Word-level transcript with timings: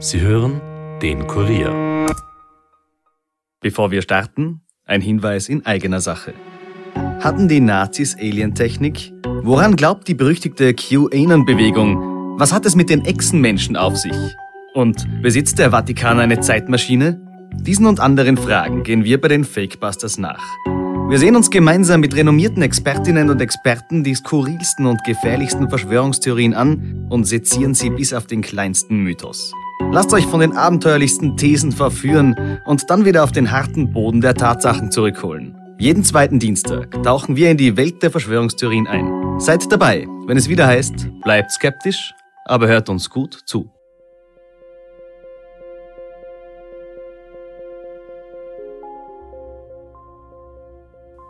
Sie 0.00 0.20
hören 0.20 0.60
den 1.02 1.26
Kurier. 1.26 2.06
Bevor 3.60 3.90
wir 3.90 4.00
starten, 4.00 4.60
ein 4.84 5.00
Hinweis 5.00 5.48
in 5.48 5.66
eigener 5.66 6.00
Sache. 6.00 6.34
Hatten 6.94 7.48
die 7.48 7.58
Nazis 7.58 8.16
Alientechnik? 8.16 9.12
Woran 9.42 9.74
glaubt 9.74 10.06
die 10.06 10.14
berüchtigte 10.14 10.72
QAnon-Bewegung? 10.72 12.38
Was 12.38 12.52
hat 12.52 12.64
es 12.64 12.76
mit 12.76 12.90
den 12.90 13.04
Echsenmenschen 13.04 13.76
auf 13.76 13.96
sich? 13.96 14.16
Und 14.72 15.04
besitzt 15.20 15.58
der 15.58 15.72
Vatikan 15.72 16.20
eine 16.20 16.38
Zeitmaschine? 16.38 17.20
Diesen 17.54 17.86
und 17.86 17.98
anderen 17.98 18.36
Fragen 18.36 18.84
gehen 18.84 19.02
wir 19.02 19.20
bei 19.20 19.26
den 19.26 19.42
Fakebusters 19.42 20.16
nach. 20.16 20.44
Wir 21.08 21.18
sehen 21.18 21.34
uns 21.34 21.50
gemeinsam 21.50 22.00
mit 22.00 22.14
renommierten 22.14 22.62
Expertinnen 22.62 23.30
und 23.30 23.40
Experten 23.40 24.04
die 24.04 24.14
skurrilsten 24.14 24.86
und 24.86 25.02
gefährlichsten 25.02 25.68
Verschwörungstheorien 25.68 26.54
an 26.54 27.08
und 27.08 27.24
sezieren 27.24 27.74
sie 27.74 27.90
bis 27.90 28.12
auf 28.12 28.26
den 28.28 28.42
kleinsten 28.42 29.02
Mythos. 29.02 29.52
Lasst 29.80 30.12
euch 30.12 30.26
von 30.26 30.40
den 30.40 30.56
abenteuerlichsten 30.56 31.36
Thesen 31.36 31.72
verführen 31.72 32.60
und 32.66 32.90
dann 32.90 33.04
wieder 33.04 33.24
auf 33.24 33.32
den 33.32 33.50
harten 33.50 33.92
Boden 33.92 34.20
der 34.20 34.34
Tatsachen 34.34 34.90
zurückholen. 34.90 35.56
Jeden 35.78 36.04
zweiten 36.04 36.38
Dienstag 36.38 37.02
tauchen 37.02 37.36
wir 37.36 37.50
in 37.50 37.56
die 37.56 37.76
Welt 37.76 38.02
der 38.02 38.10
Verschwörungstheorien 38.10 38.86
ein. 38.86 39.40
Seid 39.40 39.70
dabei, 39.72 40.06
wenn 40.26 40.36
es 40.36 40.48
wieder 40.48 40.66
heißt, 40.66 41.08
bleibt 41.22 41.52
skeptisch, 41.52 42.12
aber 42.44 42.66
hört 42.68 42.88
uns 42.88 43.08
gut 43.08 43.38
zu. 43.46 43.70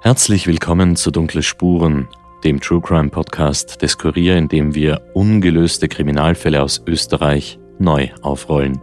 Herzlich 0.01 0.47
willkommen 0.47 0.97
zu 0.97 1.11
Dunkle 1.11 1.43
Spuren, 1.43 2.09
dem 2.45 2.61
True 2.61 2.81
Crime 2.81 3.11
Podcast 3.11 3.83
des 3.83 3.99
Kurier, 3.99 4.37
in 4.37 4.49
dem 4.49 4.75
wir 4.75 5.03
ungelöste 5.13 5.89
Kriminalfälle 5.89 6.63
aus 6.63 6.83
Österreich 6.87 7.58
neu 7.79 8.09
aufrollen. 8.23 8.81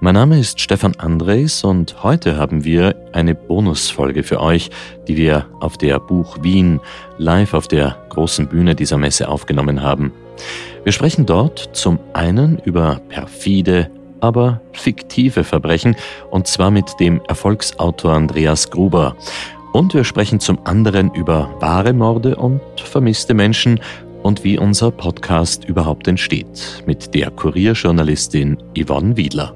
Mein 0.00 0.14
Name 0.14 0.38
ist 0.38 0.60
Stefan 0.60 0.94
Andres 0.96 1.64
und 1.64 2.02
heute 2.02 2.36
haben 2.36 2.64
wir 2.64 2.94
eine 3.12 3.34
Bonusfolge 3.34 4.22
für 4.22 4.40
euch, 4.40 4.70
die 5.08 5.16
wir 5.16 5.46
auf 5.60 5.78
der 5.78 5.98
Buch 5.98 6.38
Wien 6.42 6.80
live 7.16 7.54
auf 7.54 7.68
der 7.68 7.96
großen 8.10 8.48
Bühne 8.48 8.74
dieser 8.74 8.98
Messe 8.98 9.28
aufgenommen 9.28 9.82
haben. 9.82 10.12
Wir 10.82 10.92
sprechen 10.92 11.24
dort 11.24 11.70
zum 11.72 11.98
einen 12.12 12.58
über 12.58 13.00
perfide, 13.08 13.90
aber 14.20 14.60
fiktive 14.72 15.44
Verbrechen 15.44 15.96
und 16.30 16.46
zwar 16.46 16.70
mit 16.70 17.00
dem 17.00 17.22
Erfolgsautor 17.28 18.12
Andreas 18.12 18.70
Gruber. 18.70 19.16
Und 19.72 19.94
wir 19.94 20.04
sprechen 20.04 20.38
zum 20.38 20.58
anderen 20.66 21.12
über 21.14 21.50
wahre 21.60 21.92
Morde 21.94 22.36
und 22.36 22.60
vermisste 22.76 23.34
Menschen 23.34 23.80
und 24.24 24.42
wie 24.42 24.58
unser 24.58 24.90
Podcast 24.90 25.64
überhaupt 25.64 26.08
entsteht 26.08 26.82
mit 26.86 27.14
der 27.14 27.30
Kurierjournalistin 27.30 28.56
Yvonne 28.76 29.18
Wiedler. 29.18 29.54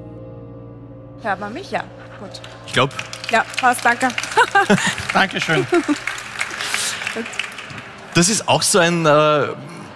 Hört 1.23 1.39
man 1.39 1.51
mich? 1.53 1.71
Ja, 1.71 1.83
gut. 2.19 2.29
Ich 2.67 2.73
glaube. 2.73 2.93
Ja, 3.31 3.43
passt, 3.59 3.83
danke. 3.83 4.09
Dankeschön. 5.13 5.65
Das 8.13 8.29
ist 8.29 8.47
auch 8.47 8.61
so 8.61 8.77
ein 8.77 9.07
äh, 9.07 9.47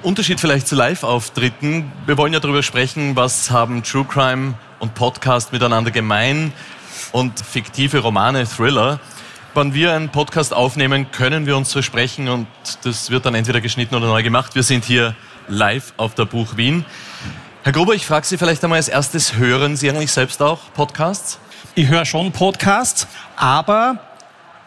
Unterschied 0.02 0.40
vielleicht 0.40 0.68
zu 0.68 0.76
Live-Auftritten. 0.76 1.92
Wir 2.08 2.18
wollen 2.18 2.34
ja 2.34 2.40
darüber 2.40 2.64
sprechen, 2.64 3.16
was 3.16 3.52
haben 3.52 3.84
True 3.84 4.06
Crime 4.06 4.56
und 4.80 4.96
Podcast 4.96 5.54
miteinander 5.54 5.92
gemein 5.92 6.52
und 7.12 7.40
fiktive 7.40 8.00
Romane, 8.00 8.48
Thriller. 8.48 9.00
Wann 9.56 9.76
wir 9.76 9.94
einen 9.94 10.10
Podcast 10.10 10.52
aufnehmen, 10.52 11.12
können 11.12 11.46
wir 11.46 11.56
uns 11.56 11.72
versprechen 11.72 12.28
und 12.28 12.48
das 12.84 13.12
wird 13.12 13.28
dann 13.28 13.36
entweder 13.36 13.62
geschnitten 13.62 13.94
oder 13.94 14.08
neu 14.08 14.24
gemacht. 14.24 14.56
Wir 14.56 14.64
sind 14.64 14.84
hier 14.84 15.16
live 15.48 15.94
auf 15.98 16.16
der 16.16 16.26
Buch 16.26 16.58
Wien. 16.58 16.86
Herr 17.62 17.72
Gruber, 17.72 17.94
ich 17.94 18.04
frage 18.04 18.26
Sie 18.26 18.40
vielleicht 18.40 18.64
einmal 18.64 18.78
als 18.78 18.88
erstes, 18.88 19.36
hören 19.36 19.76
Sie 19.76 19.92
eigentlich 19.92 20.12
selbst 20.12 20.42
auch 20.42 20.60
Podcasts? 20.74 21.38
Ich 21.76 21.88
höre 21.88 22.04
schon 22.06 22.32
Podcasts, 22.32 23.08
aber 23.36 24.00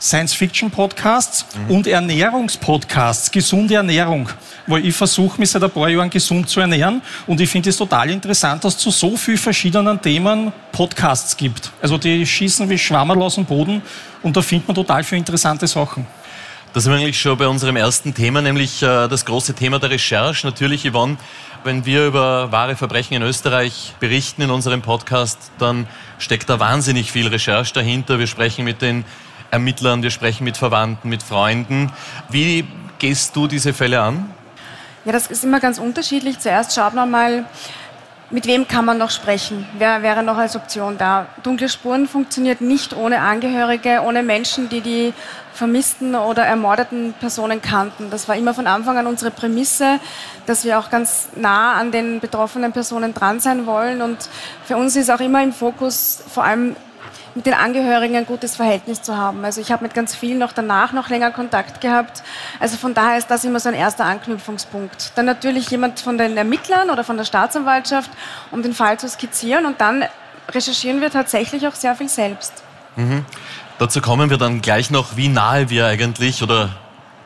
Science-Fiction-Podcasts 0.01 1.47
mhm. 1.55 1.75
und 1.75 1.87
Ernährungspodcasts, 1.87 3.31
gesunde 3.31 3.75
Ernährung. 3.75 4.29
Weil 4.67 4.85
ich 4.85 4.95
versuche, 4.95 5.39
mich 5.41 5.51
seit 5.51 5.63
ein 5.63 5.71
paar 5.71 5.89
Jahren 5.89 6.11
gesund 6.11 6.49
zu 6.49 6.61
ernähren 6.61 7.01
und 7.27 7.41
ich 7.41 7.49
finde 7.49 7.71
es 7.71 7.77
total 7.77 8.11
interessant, 8.11 8.65
dass 8.65 8.75
es 8.75 8.81
zu 8.81 8.91
so 8.91 9.17
vielen 9.17 9.39
verschiedenen 9.39 10.01
Themen 10.01 10.53
Podcasts 10.73 11.37
gibt. 11.37 11.71
Also 11.81 11.99
die 11.99 12.27
schießen 12.27 12.69
wie 12.69 12.79
Schwammerl 12.79 13.23
aus 13.23 13.37
dem 13.37 13.45
Boden 13.45 13.83
und 14.23 14.37
da 14.37 14.43
findet 14.43 14.69
man 14.69 14.75
total 14.75 15.05
viele 15.05 15.21
interessante 15.21 15.67
Sachen. 15.67 16.07
Da 16.77 16.81
sind 16.81 16.93
wir 16.93 16.99
eigentlich 16.99 17.19
schon 17.19 17.39
bei 17.39 17.49
unserem 17.49 17.77
ersten 17.77 18.13
Thema, 18.13 18.43
nämlich 18.43 18.83
äh, 18.83 19.09
das 19.09 19.25
große 19.25 19.55
Thema 19.55 19.79
der 19.79 19.89
Recherche. 19.89 20.47
Natürlich, 20.47 20.83
Yvonne, 20.83 21.17
wenn 21.65 21.87
wir 21.87 22.07
über 22.07 22.53
wahre 22.53 22.77
Verbrechen 22.77 23.15
in 23.15 23.23
Österreich 23.23 23.95
berichten 23.99 24.43
in 24.43 24.51
unserem 24.51 24.83
Podcast, 24.83 25.39
dann 25.59 25.89
steckt 26.19 26.51
da 26.51 26.61
wahnsinnig 26.61 27.11
viel 27.11 27.29
Recherche 27.29 27.73
dahinter. 27.73 28.19
Wir 28.19 28.27
sprechen 28.27 28.67
mit 28.67 28.83
den 28.83 29.07
Ermittlern, 29.51 30.03
wir 30.03 30.11
sprechen 30.11 30.45
mit 30.45 30.57
Verwandten, 30.57 31.09
mit 31.09 31.23
Freunden. 31.23 31.93
Wie 32.29 32.67
gehst 32.99 33.37
du 33.37 33.47
diese 33.47 33.73
Fälle 33.73 34.01
an? 34.01 34.31
Ja, 35.05 35.13
das 35.13 35.29
ist 35.29 35.45
immer 35.45 35.61
ganz 35.61 35.79
unterschiedlich. 35.79 36.41
Zuerst 36.41 36.75
schaut 36.75 36.95
man 36.95 37.11
mal, 37.11 37.45
mit 38.29 38.49
wem 38.49 38.67
kann 38.67 38.85
man 38.85 38.99
noch 38.99 39.11
sprechen? 39.11 39.65
Wer 39.79 40.03
wäre 40.03 40.25
noch 40.25 40.37
als 40.37 40.57
Option 40.57 40.99
da? 40.99 41.29
Dunkle 41.45 41.69
Spuren 41.69 42.09
funktioniert 42.09 42.61
nicht 42.61 42.97
ohne 42.97 43.21
Angehörige, 43.21 44.03
ohne 44.05 44.25
Menschen, 44.25 44.69
die 44.69 44.81
die 44.81 45.15
vermissten 45.53 46.17
oder 46.17 46.45
ermordeten 46.45 47.15
Personen 47.21 47.63
kannten. 47.63 48.11
Das 48.11 48.29
war 48.29 48.35
immer 48.35 48.53
von 48.53 48.67
Anfang 48.67 48.99
an 48.99 49.07
unsere 49.07 49.31
Prämisse, 49.31 50.01
dass 50.45 50.65
wir 50.65 50.79
auch 50.81 50.91
ganz 50.91 51.29
nah 51.37 51.75
an 51.75 51.93
den 51.93 52.19
betroffenen 52.19 52.73
Personen 52.73 53.15
dran 53.15 53.39
sein 53.39 53.65
wollen. 53.65 54.03
Und 54.03 54.29
für 54.65 54.77
uns 54.77 54.97
ist 54.97 55.09
auch 55.09 55.21
immer 55.21 55.43
im 55.45 55.53
Fokus 55.53 56.21
vor 56.29 56.43
allem 56.43 56.75
mit 57.37 57.45
den 57.45 57.55
Angehörigen 57.55 58.17
ein 58.17 58.25
gutes 58.25 58.57
Verhältnis 58.57 59.03
zu 59.03 59.17
haben. 59.17 59.45
Also 59.45 59.61
ich 59.61 59.71
habe 59.71 59.85
mit 59.85 59.93
ganz 59.95 60.17
vielen 60.17 60.39
noch 60.39 60.53
danach 60.53 60.93
noch 60.93 61.11
länger 61.11 61.31
Kontakt 61.31 61.83
gehabt. 61.83 62.23
Also 62.59 62.79
von 62.79 62.95
daher 62.95 63.19
ist 63.19 63.31
das 63.31 63.45
immer 63.45 63.61
so 63.61 63.69
ein 63.69 63.75
erster 63.75 64.07
Anknüpfungspunkt. 64.07 65.13
Dann 65.17 65.27
natürlich 65.27 65.71
jemand 65.71 66.01
von 66.01 66.17
den 66.17 66.37
Ermittlern 66.37 66.89
oder 66.89 67.05
von 67.05 67.19
der 67.19 67.25
Staatsanwaltschaft, 67.25 68.11
um 68.51 68.63
den 68.63 68.73
Fall 68.73 68.99
zu 68.99 69.07
skizzieren 69.09 69.67
und 69.67 69.83
dann 69.83 70.05
recherchieren 70.49 71.03
wir 71.03 71.11
tatsächlich 71.11 71.69
auch 71.69 71.75
sehr 71.75 71.95
viel 71.95 72.09
selbst. 72.09 72.65
Mhm. 72.97 73.27
Dazu 73.79 74.01
kommen 74.01 74.31
wir 74.31 74.39
dann 74.39 74.63
gleich 74.63 74.91
noch, 74.91 75.19
wie 75.19 75.29
nahe 75.29 75.69
wir 75.69 75.87
eigentlich 75.87 76.43
oder 76.43 76.71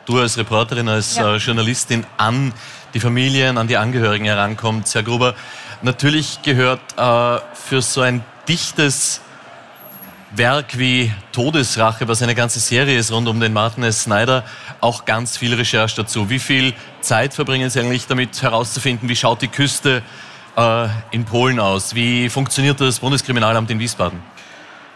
du 0.05 0.19
als 0.19 0.37
Reporterin, 0.37 0.89
als 0.89 1.15
ja. 1.15 1.35
äh, 1.35 1.37
Journalistin 1.37 2.05
an 2.17 2.53
die 2.93 2.99
Familien, 2.99 3.57
an 3.57 3.67
die 3.67 3.77
Angehörigen 3.77 4.25
herankommt. 4.25 4.93
Herr 4.93 5.03
Gruber, 5.03 5.35
natürlich 5.81 6.41
gehört 6.41 6.81
äh, 6.97 7.39
für 7.53 7.81
so 7.81 8.01
ein 8.01 8.25
dichtes 8.49 9.21
Werk 10.33 10.77
wie 10.77 11.11
Todesrache, 11.33 12.07
was 12.07 12.21
eine 12.21 12.35
ganze 12.35 12.59
Serie 12.59 12.97
ist 12.97 13.11
rund 13.11 13.27
um 13.27 13.39
den 13.41 13.51
Martin 13.51 13.83
S. 13.83 14.03
Snyder, 14.03 14.45
auch 14.79 15.03
ganz 15.03 15.35
viel 15.35 15.53
Recherche 15.53 15.97
dazu. 15.97 16.29
Wie 16.29 16.39
viel 16.39 16.73
Zeit 17.01 17.33
verbringen 17.33 17.69
Sie 17.69 17.81
eigentlich 17.81 18.07
damit 18.07 18.41
herauszufinden, 18.41 19.09
wie 19.09 19.15
schaut 19.15 19.41
die 19.41 19.49
Küste 19.49 20.01
äh, 20.55 20.87
in 21.11 21.25
Polen 21.25 21.59
aus? 21.59 21.95
Wie 21.95 22.29
funktioniert 22.29 22.79
das 22.79 22.99
Bundeskriminalamt 22.99 23.69
in 23.71 23.79
Wiesbaden? 23.79 24.19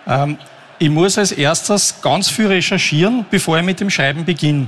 Ähm, 0.08 0.38
ich 0.80 0.90
muss 0.90 1.18
als 1.18 1.34
erstes 1.34 2.02
ganz 2.02 2.30
viel 2.30 2.48
recherchieren, 2.48 3.26
bevor 3.30 3.58
ich 3.58 3.66
mit 3.66 3.82
dem 3.82 3.90
Schreiben 3.90 4.24
beginne. 4.24 4.68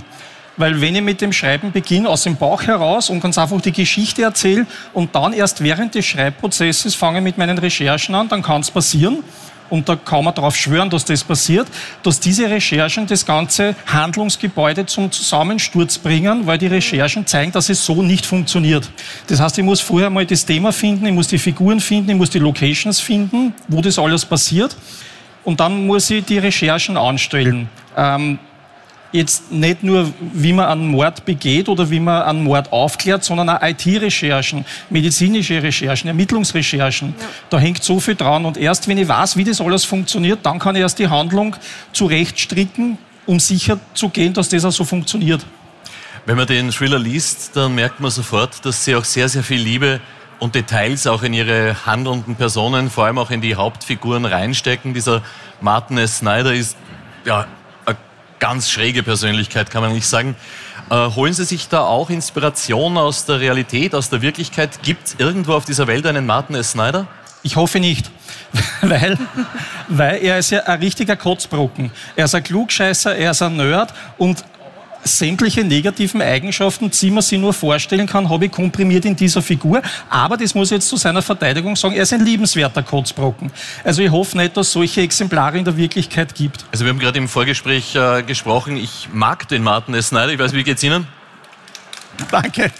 Weil 0.58 0.82
wenn 0.82 0.96
ich 0.96 1.02
mit 1.02 1.22
dem 1.22 1.32
Schreiben 1.32 1.72
beginne, 1.72 2.10
aus 2.10 2.24
dem 2.24 2.36
Bauch 2.36 2.64
heraus 2.64 3.10
und 3.10 3.22
ganz 3.22 3.38
einfach 3.38 3.62
die 3.62 3.72
Geschichte 3.72 4.24
erzähle 4.24 4.66
und 4.92 5.16
dann 5.16 5.32
erst 5.32 5.64
während 5.64 5.96
des 5.96 6.06
Schreibprozesses 6.06 6.94
fange 6.96 7.22
mit 7.22 7.38
meinen 7.38 7.58
Recherchen 7.58 8.16
an, 8.16 8.28
dann 8.28 8.42
kann 8.42 8.62
es 8.62 8.72
passieren, 8.72 9.24
und 9.70 9.88
da 9.90 9.96
kann 9.96 10.24
man 10.24 10.34
darauf 10.34 10.56
schwören, 10.56 10.90
dass 10.90 11.06
das 11.06 11.24
passiert, 11.24 11.68
dass 12.04 12.20
diese 12.20 12.50
Recherchen 12.50 13.08
das 13.08 13.26
ganze 13.26 13.76
Handlungsgebäude 13.86 14.86
zum 14.86 15.12
Zusammensturz 15.12 15.98
bringen, 15.98 16.46
weil 16.46 16.58
die 16.58 16.68
Recherchen 16.68 17.26
zeigen, 17.26 17.52
dass 17.52 17.70
es 17.70 17.86
so 17.86 18.02
nicht 18.02 18.26
funktioniert. 18.26 18.90
Das 19.28 19.40
heißt, 19.40 19.58
ich 19.58 19.64
muss 19.64 19.82
vorher 19.82 20.10
mal 20.10 20.26
das 20.26 20.46
Thema 20.46 20.72
finden, 20.72 21.06
ich 21.06 21.14
muss 21.14 21.28
die 21.28 21.38
Figuren 21.38 21.80
finden, 21.80 22.12
ich 22.12 22.16
muss 22.18 22.30
die 22.30 22.40
Locations 22.40 23.00
finden, 23.00 23.54
wo 23.68 23.81
das 23.81 24.00
alles 24.00 24.25
passiert. 24.25 24.75
Und 25.44 25.60
dann 25.60 25.86
muss 25.86 26.10
ich 26.10 26.25
die 26.25 26.40
Recherchen 26.40 26.98
anstellen. 26.98 27.70
Ähm, 27.96 28.38
jetzt 29.12 29.51
nicht 29.51 29.83
nur, 29.83 30.12
wie 30.33 30.54
man 30.54 30.65
einen 30.65 30.88
Mord 30.88 31.25
begeht 31.25 31.69
oder 31.69 31.89
wie 31.89 32.00
man 32.00 32.24
einen 32.24 32.44
Mord 32.44 32.71
aufklärt, 32.71 33.24
sondern 33.24 33.50
auch 33.50 33.62
IT-Recherchen, 33.62 34.65
medizinische 34.89 35.62
Recherchen, 35.62 36.07
Ermittlungsrecherchen. 36.07 37.15
Ja. 37.18 37.25
Da 37.50 37.59
hängt 37.59 37.83
so 37.83 38.00
viel 38.00 38.15
dran. 38.15 38.45
Und 38.45 38.57
erst 38.57 38.88
wenn 38.88 38.98
ich 38.98 39.07
weiß, 39.07 39.38
wie 39.38 39.44
das 39.44 39.62
alles 39.62 39.86
funktioniert, 39.86 40.39
dann 40.44 40.59
kann 40.59 40.75
ich 40.75 40.81
erst 40.81 41.00
die 41.00 41.07
Handlung 41.07 41.56
zurechtstricken, 41.94 42.98
um 43.25 43.39
sicher 43.39 43.80
zu 43.94 44.09
gehen, 44.09 44.33
dass 44.33 44.50
das 44.50 44.65
auch 44.65 44.71
so 44.71 44.83
funktioniert. 44.83 45.45
Wenn 46.25 46.38
man 46.38 46.48
den 46.48 46.71
Thriller 46.71 47.00
liest, 47.00 47.56
dann 47.56 47.75
merkt 47.75 48.00
man 48.00 48.12
sofort, 48.12 48.65
dass 48.65 48.83
sie 48.83 48.95
auch 48.95 49.06
sehr, 49.06 49.30
sehr 49.30 49.44
viel 49.44 49.62
Liebe 49.62 50.01
und 50.39 50.56
Details 50.56 51.07
auch 51.07 51.24
in 51.24 51.33
ihre 51.33 51.86
handelnden 51.86 52.36
Personen, 52.36 52.89
vor 52.89 53.06
allem 53.06 53.18
auch 53.18 53.31
in 53.31 53.42
die 53.42 53.56
Hauptfiguren 53.56 54.25
reinstecken. 54.25 54.94
Dieser 54.94 55.21
Martin 55.62 55.98
S. 55.98 56.18
Snyder 56.18 56.53
ist 56.53 56.77
ja 57.25 57.48
ganz 58.39 58.69
schräge 58.69 59.04
Persönlichkeit, 59.04 59.72
kann 59.72 59.81
man 59.81 59.94
nicht 59.94 60.07
sagen. 60.07 60.36
Äh, 60.89 60.95
holen 60.95 61.34
Sie 61.34 61.44
sich 61.44 61.68
da 61.68 61.81
auch 61.81 62.10
Inspiration 62.10 62.98
aus 62.98 63.25
der 63.25 63.39
Realität, 63.39 63.94
aus 63.94 64.10
der 64.10 64.22
Wirklichkeit? 64.22 64.81
Gibt 64.84 65.07
es 65.07 65.16
irgendwo 65.18 65.54
auf 65.54 65.66
dieser 65.66 65.88
Welt 65.88 66.06
einen 66.06 66.25
Martin 66.25 66.56
S. 66.56 66.72
Snyder? 66.72 67.07
Ich 67.44 67.56
hoffe 67.56 67.80
nicht. 67.80 68.10
weil, 68.81 69.18
weil 69.88 70.24
er 70.24 70.39
ist 70.39 70.51
ja 70.51 70.63
ein 70.63 70.80
richtiger 70.80 71.16
Kotzbrocken. 71.16 71.92
Er 72.16 72.25
ist 72.25 72.36
ein 72.36 72.44
Klugscheißer, 72.44 73.16
er 73.16 73.31
ist 73.31 73.42
ein 73.42 73.57
Nerd 73.57 73.94
und 74.18 74.44
sämtliche 75.07 75.63
negativen 75.63 76.21
Eigenschaften, 76.21 76.92
die 76.92 77.12
man 77.12 77.21
sich 77.21 77.39
nur 77.39 77.54
vorstellen 77.54 78.07
kann, 78.07 78.30
habe 78.30 78.45
ich 78.45 78.51
komprimiert 78.51 79.06
in 79.06 79.15
dieser 79.15 79.42
Figur. 79.42 79.81
Aber 80.09 80.38
das 80.38 80.54
muss 80.54 80.69
ich 80.69 80.77
jetzt 80.77 80.89
zu 80.89 80.98
seiner 80.98 81.21
Verteidigung 81.21 81.75
sagen, 81.75 81.95
er 81.95 82.04
ist 82.04 82.13
ein 82.13 82.24
liebenswerter 82.24 82.83
Kotzbrocken. 82.83 83.51
Also 83.83 84.01
ich 84.01 84.12
hoffe 84.12 84.38
nicht, 84.38 84.56
dass 84.56 84.68
es 84.68 84.74
solche 84.74 85.01
Exemplare 85.01 85.57
in 85.57 85.65
der 85.65 85.77
Wirklichkeit 85.77 86.36
gibt. 86.36 86.65
Also 86.71 86.86
wir 86.86 86.92
haben 86.92 87.00
gerade 87.00 87.18
im 87.18 87.27
Vorgespräch 87.27 87.95
äh, 87.95 88.24
gesprochen, 88.24 88.77
ich 88.77 89.09
mag 89.12 89.48
den 89.48 89.63
Martin 89.63 89.94
S. 89.95 90.09
Snyder. 90.09 90.30
Ich 90.30 90.39
weiß, 90.39 90.54
wie 90.54 90.63
geht's 90.63 90.83
Ihnen? 90.83 91.07
Danke. 92.31 92.71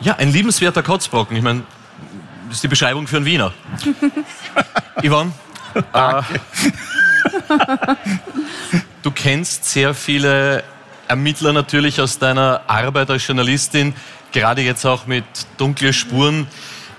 Ja, 0.00 0.16
ein 0.16 0.32
liebenswerter 0.32 0.82
Kotzbrocken. 0.82 1.36
Ich 1.36 1.42
meine, 1.42 1.62
das 2.46 2.56
ist 2.56 2.64
die 2.64 2.68
Beschreibung 2.68 3.06
für 3.06 3.16
einen 3.16 3.26
Wiener. 3.26 3.52
Yvonne? 5.02 5.32
Äh, 5.92 6.22
du 9.02 9.10
kennst 9.10 9.64
sehr 9.64 9.94
viele 9.94 10.64
Ermittler 11.06 11.52
natürlich 11.52 12.00
aus 12.00 12.18
deiner 12.18 12.62
Arbeit 12.66 13.10
als 13.10 13.26
Journalistin, 13.26 13.94
gerade 14.32 14.62
jetzt 14.62 14.84
auch 14.84 15.06
mit 15.06 15.24
dunklen 15.56 15.92
Spuren. 15.92 16.46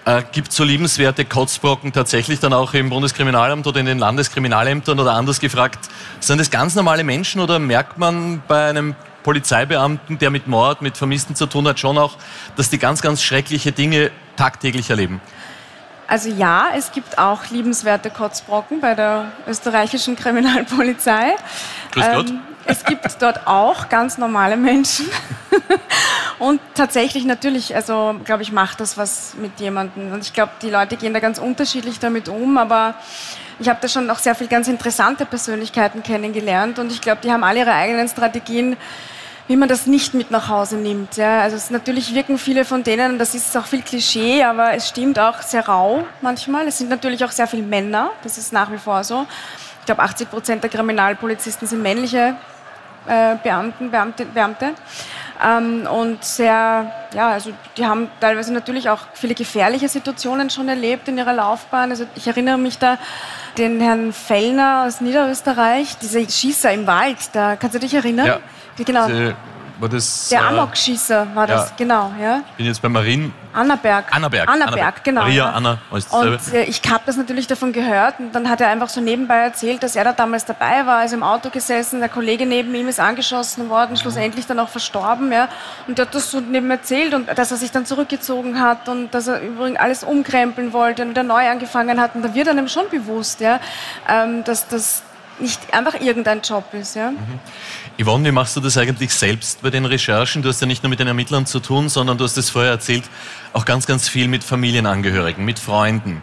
Äh, 0.06 0.24
Gibt 0.32 0.50
es 0.50 0.56
so 0.56 0.64
liebenswerte 0.64 1.26
Kotzbrocken 1.26 1.94
tatsächlich 1.94 2.40
dann 2.40 2.54
auch 2.54 2.74
im 2.74 2.90
Bundeskriminalamt 2.90 3.68
oder 3.68 3.80
in 3.80 3.86
den 3.86 4.00
Landeskriminalämtern 4.00 5.00
oder 5.00 5.14
anders 5.14 5.40
gefragt, 5.40 5.90
sind 6.20 6.40
das 6.40 6.50
ganz 6.50 6.74
normale 6.76 7.04
Menschen 7.04 7.42
oder 7.42 7.60
merkt 7.60 7.98
man 7.98 8.42
bei 8.48 8.70
einem 8.70 8.96
Polizeibeamten, 9.24 10.18
der 10.18 10.32
mit 10.32 10.48
Mord, 10.48 10.82
mit 10.82 10.98
Vermissten 10.98 11.36
zu 11.36 11.46
tun 11.46 11.68
hat, 11.68 11.80
schon 11.80 11.98
auch, 11.98 12.16
dass 12.56 12.70
die 12.70 12.80
ganz, 12.80 13.02
ganz 13.02 13.22
schreckliche 13.22 13.72
Dinge 13.72 14.12
tagtäglich 14.38 14.90
erleben? 14.90 15.22
Also 16.10 16.30
ja, 16.30 16.70
es 16.76 16.92
gibt 16.92 17.20
auch 17.20 17.52
liebenswerte 17.52 18.10
Kotzbrocken 18.10 18.82
bei 18.82 18.96
der 18.96 19.32
österreichischen 19.48 20.16
Kriminalpolizei. 20.16 21.36
Grüß 21.92 22.06
Gott. 22.14 22.30
Ähm, 22.32 22.40
es 22.66 22.84
gibt 22.84 23.06
dort 23.22 23.46
auch 23.46 23.90
ganz 23.90 24.18
normale 24.18 24.58
Menschen. 24.58 25.06
und 26.40 26.60
tatsächlich 26.74 27.26
natürlich, 27.26 27.76
also 27.76 28.16
glaube 28.26 28.42
ich, 28.42 28.52
macht 28.52 28.80
das 28.80 28.98
was 28.98 29.36
mit 29.40 29.60
jemandem. 29.60 30.12
Und 30.12 30.24
ich 30.24 30.34
glaube, 30.34 30.54
die 30.64 30.72
Leute 30.72 30.98
gehen 30.98 31.14
da 31.14 31.20
ganz 31.20 31.38
unterschiedlich 31.38 32.00
damit 32.00 32.28
um, 32.28 32.58
aber 32.58 32.96
ich 33.60 33.70
habe 33.70 33.78
da 33.80 33.88
schon 33.88 34.10
auch 34.10 34.18
sehr 34.18 34.34
viele 34.34 34.50
ganz 34.50 34.68
interessante 34.68 35.28
Persönlichkeiten 35.28 36.02
kennengelernt 36.02 36.80
und 36.80 36.92
ich 36.92 37.02
glaube, 37.02 37.22
die 37.24 37.32
haben 37.32 37.44
alle 37.44 37.60
ihre 37.60 37.74
eigenen 37.74 38.08
Strategien, 38.08 38.78
wie 39.50 39.58
man 39.58 39.68
das 39.68 39.88
nicht 39.88 40.14
mit 40.14 40.30
nach 40.30 40.48
Hause 40.48 40.78
nimmt. 40.78 41.18
Ja. 41.18 41.42
Also 41.42 41.58
es, 41.58 41.72
natürlich 41.72 42.14
wirken 42.14 42.38
viele 42.38 42.66
von 42.66 42.84
denen, 42.84 43.18
das 43.18 43.34
ist 43.34 43.58
auch 43.58 43.66
viel 43.66 43.82
Klischee, 43.82 44.44
aber 44.44 44.76
es 44.76 44.88
stimmt 44.88 45.18
auch 45.18 45.42
sehr 45.42 45.66
rau 45.66 46.06
manchmal. 46.22 46.68
Es 46.68 46.78
sind 46.78 46.92
natürlich 46.92 47.26
auch 47.26 47.32
sehr 47.32 47.48
viele 47.48 47.64
Männer, 47.64 48.12
das 48.22 48.38
ist 48.38 48.54
nach 48.54 48.72
wie 48.72 48.78
vor 48.78 49.04
so. 49.04 49.26
Ich 49.80 49.86
glaube, 49.88 50.04
80 50.04 50.30
Prozent 50.30 50.64
der 50.64 50.70
Kriminalpolizisten 50.70 51.68
sind 51.68 51.82
männliche 51.82 52.36
äh, 53.08 53.38
Beamten, 53.42 53.90
Beamte. 53.90 54.26
Beamte. 54.26 54.76
Ähm, 55.44 55.88
und 55.88 56.24
sehr, 56.24 56.92
ja, 57.16 57.30
also 57.30 57.52
die 57.76 57.88
haben 57.88 58.08
teilweise 58.20 58.54
natürlich 58.54 58.88
auch 58.88 59.00
viele 59.14 59.34
gefährliche 59.34 59.90
Situationen 59.90 60.52
schon 60.52 60.70
erlebt 60.70 61.08
in 61.08 61.18
ihrer 61.18 61.34
Laufbahn. 61.34 61.90
Also 61.90 62.06
ich 62.14 62.28
erinnere 62.28 62.60
mich 62.60 62.78
da 62.78 63.00
den 63.58 63.82
Herrn 63.82 64.14
Fellner 64.14 64.84
aus 64.86 65.02
Niederösterreich, 65.02 65.98
dieser 65.98 66.30
Schießer 66.30 66.72
im 66.72 66.86
Wald, 66.86 67.18
da 67.34 67.56
kannst 67.56 67.74
du 67.74 67.80
dich 67.80 67.96
erinnern? 67.96 68.28
Ja. 68.28 68.40
Genau. 68.86 69.08
Diese, 69.08 69.36
war 69.80 69.88
das, 69.88 70.28
der 70.28 70.42
äh, 70.42 70.44
Amokschießer 70.44 71.28
war 71.34 71.48
das, 71.48 71.70
ja. 71.70 71.76
genau. 71.78 72.12
Ja. 72.22 72.42
Ich 72.50 72.56
bin 72.58 72.66
jetzt 72.66 72.82
bei 72.82 72.90
Marien. 72.90 73.34
Annaberg. 73.54 74.14
Annaberg. 74.14 74.50
Annaberg, 74.50 75.04
genau. 75.04 75.22
Maria, 75.22 75.36
ja. 75.46 75.52
Anna, 75.52 75.78
alles 75.90 76.08
Und 76.08 76.54
äh, 76.54 76.66
ich 76.66 76.82
habe 76.90 77.04
das 77.06 77.16
natürlich 77.16 77.48
davon 77.48 77.72
gehört 77.72 78.20
und 78.20 78.34
dann 78.34 78.50
hat 78.50 78.60
er 78.62 78.68
einfach 78.68 78.90
so 78.90 79.00
nebenbei 79.00 79.38
erzählt, 79.38 79.82
dass 79.82 79.96
er 79.96 80.04
da 80.04 80.14
damals 80.14 80.46
dabei 80.46 80.86
war, 80.86 81.06
ist 81.06 81.14
im 81.14 81.24
Auto 81.24 81.50
gesessen, 81.50 82.00
der 82.00 82.10
Kollege 82.10 82.46
neben 82.46 82.76
ihm 82.76 82.90
ist 82.90 83.00
angeschossen 83.00 83.70
worden, 83.70 83.96
schlussendlich 83.96 84.46
dann 84.46 84.60
auch 84.60 84.70
verstorben, 84.70 85.32
ja. 85.32 85.48
Und 85.88 85.98
er 85.98 86.06
hat 86.06 86.14
das 86.14 86.30
so 86.30 86.42
neben 86.42 86.70
erzählt 86.70 87.14
und 87.14 87.30
dass 87.38 87.52
er 87.52 87.58
sich 87.58 87.72
dann 87.72 87.86
zurückgezogen 87.86 88.60
hat 88.60 88.90
und 88.90 89.14
dass 89.14 89.28
er 89.28 89.42
übrigens 89.42 89.80
alles 89.80 90.04
umkrempeln 90.04 90.74
wollte 90.74 91.04
und 91.04 91.10
wieder 91.10 91.24
neu 91.24 91.50
angefangen 91.50 92.02
hat. 92.02 92.16
Und 92.16 92.24
da 92.24 92.34
wird 92.36 92.50
einem 92.50 92.68
schon 92.68 92.90
bewusst, 92.90 93.40
ja, 93.40 93.62
ähm, 94.10 94.44
dass 94.44 94.68
das 94.68 95.04
nicht 95.40 95.74
einfach 95.74 96.00
irgendein 96.02 96.42
Job 96.42 96.66
ist, 96.74 96.96
ja. 96.98 97.12
Mhm. 97.12 97.40
Yvonne, 98.02 98.30
wie 98.30 98.32
machst 98.32 98.56
du 98.56 98.62
das 98.62 98.78
eigentlich 98.78 99.14
selbst 99.14 99.62
bei 99.62 99.72
den 99.72 99.84
Recherchen? 99.84 100.42
Du 100.42 100.48
hast 100.48 100.62
ja 100.62 100.68
nicht 100.68 100.84
nur 100.84 100.90
mit 100.90 101.02
den 101.02 101.08
Ermittlern 101.08 101.46
zu 101.46 101.60
tun, 101.60 101.90
sondern 101.90 102.18
du 102.18 102.24
hast 102.24 102.38
es 102.38 102.50
vorher 102.50 102.72
erzählt, 102.72 103.04
auch 103.52 103.66
ganz, 103.66 103.86
ganz 103.88 104.08
viel 104.08 104.30
mit 104.30 104.42
Familienangehörigen, 104.42 105.44
mit 105.44 105.60
Freunden. 105.60 106.22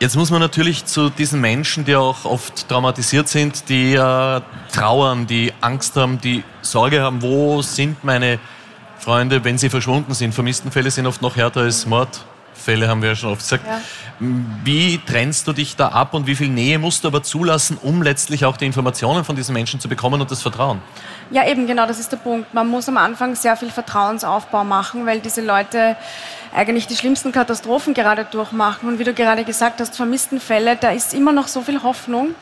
Jetzt 0.00 0.16
muss 0.16 0.30
man 0.30 0.40
natürlich 0.40 0.86
zu 0.86 1.10
diesen 1.10 1.42
Menschen, 1.42 1.84
die 1.84 1.94
auch 1.94 2.24
oft 2.24 2.70
traumatisiert 2.70 3.28
sind, 3.28 3.68
die 3.68 3.92
äh, 3.92 4.40
trauern, 4.72 5.26
die 5.26 5.52
Angst 5.60 5.94
haben, 5.96 6.22
die 6.22 6.42
Sorge 6.62 7.02
haben, 7.02 7.20
wo 7.20 7.60
sind 7.60 8.02
meine 8.02 8.38
Freunde, 8.98 9.44
wenn 9.44 9.58
sie 9.58 9.68
verschwunden 9.68 10.14
sind. 10.14 10.32
Vermisstenfälle 10.32 10.90
sind 10.90 11.06
oft 11.06 11.20
noch 11.20 11.36
härter 11.36 11.60
als 11.60 11.84
Mordfälle, 12.54 12.88
haben 12.88 13.02
wir 13.02 13.10
ja 13.10 13.16
schon 13.16 13.30
oft 13.30 13.40
gesagt. 13.40 13.66
Ja. 13.66 13.80
Wie 14.64 15.00
trennst 15.04 15.46
du 15.46 15.52
dich 15.52 15.76
da 15.76 15.88
ab 15.88 16.14
und 16.14 16.26
wie 16.26 16.34
viel 16.34 16.48
Nähe 16.48 16.78
musst 16.78 17.04
du 17.04 17.08
aber 17.08 17.22
zulassen, 17.22 17.78
um 17.82 18.02
letztlich 18.02 18.44
auch 18.44 18.56
die 18.56 18.64
Informationen 18.64 19.24
von 19.24 19.36
diesen 19.36 19.52
Menschen 19.52 19.80
zu 19.80 19.88
bekommen 19.88 20.20
und 20.20 20.30
das 20.30 20.40
Vertrauen? 20.40 20.80
Ja, 21.30 21.46
eben 21.46 21.66
genau, 21.66 21.86
das 21.86 21.98
ist 21.98 22.12
der 22.12 22.18
Punkt. 22.18 22.54
Man 22.54 22.68
muss 22.68 22.88
am 22.88 22.96
Anfang 22.96 23.34
sehr 23.34 23.56
viel 23.56 23.70
Vertrauensaufbau 23.70 24.64
machen, 24.64 25.04
weil 25.04 25.20
diese 25.20 25.42
Leute 25.42 25.96
eigentlich 26.54 26.86
die 26.86 26.96
schlimmsten 26.96 27.32
Katastrophen 27.32 27.92
gerade 27.92 28.24
durchmachen. 28.24 28.88
Und 28.88 28.98
wie 28.98 29.04
du 29.04 29.12
gerade 29.12 29.44
gesagt 29.44 29.80
hast, 29.80 29.96
vermissten 29.96 30.40
Fälle, 30.40 30.76
da 30.76 30.90
ist 30.90 31.12
immer 31.12 31.32
noch 31.32 31.48
so 31.48 31.62
viel 31.62 31.82
Hoffnung. 31.82 32.34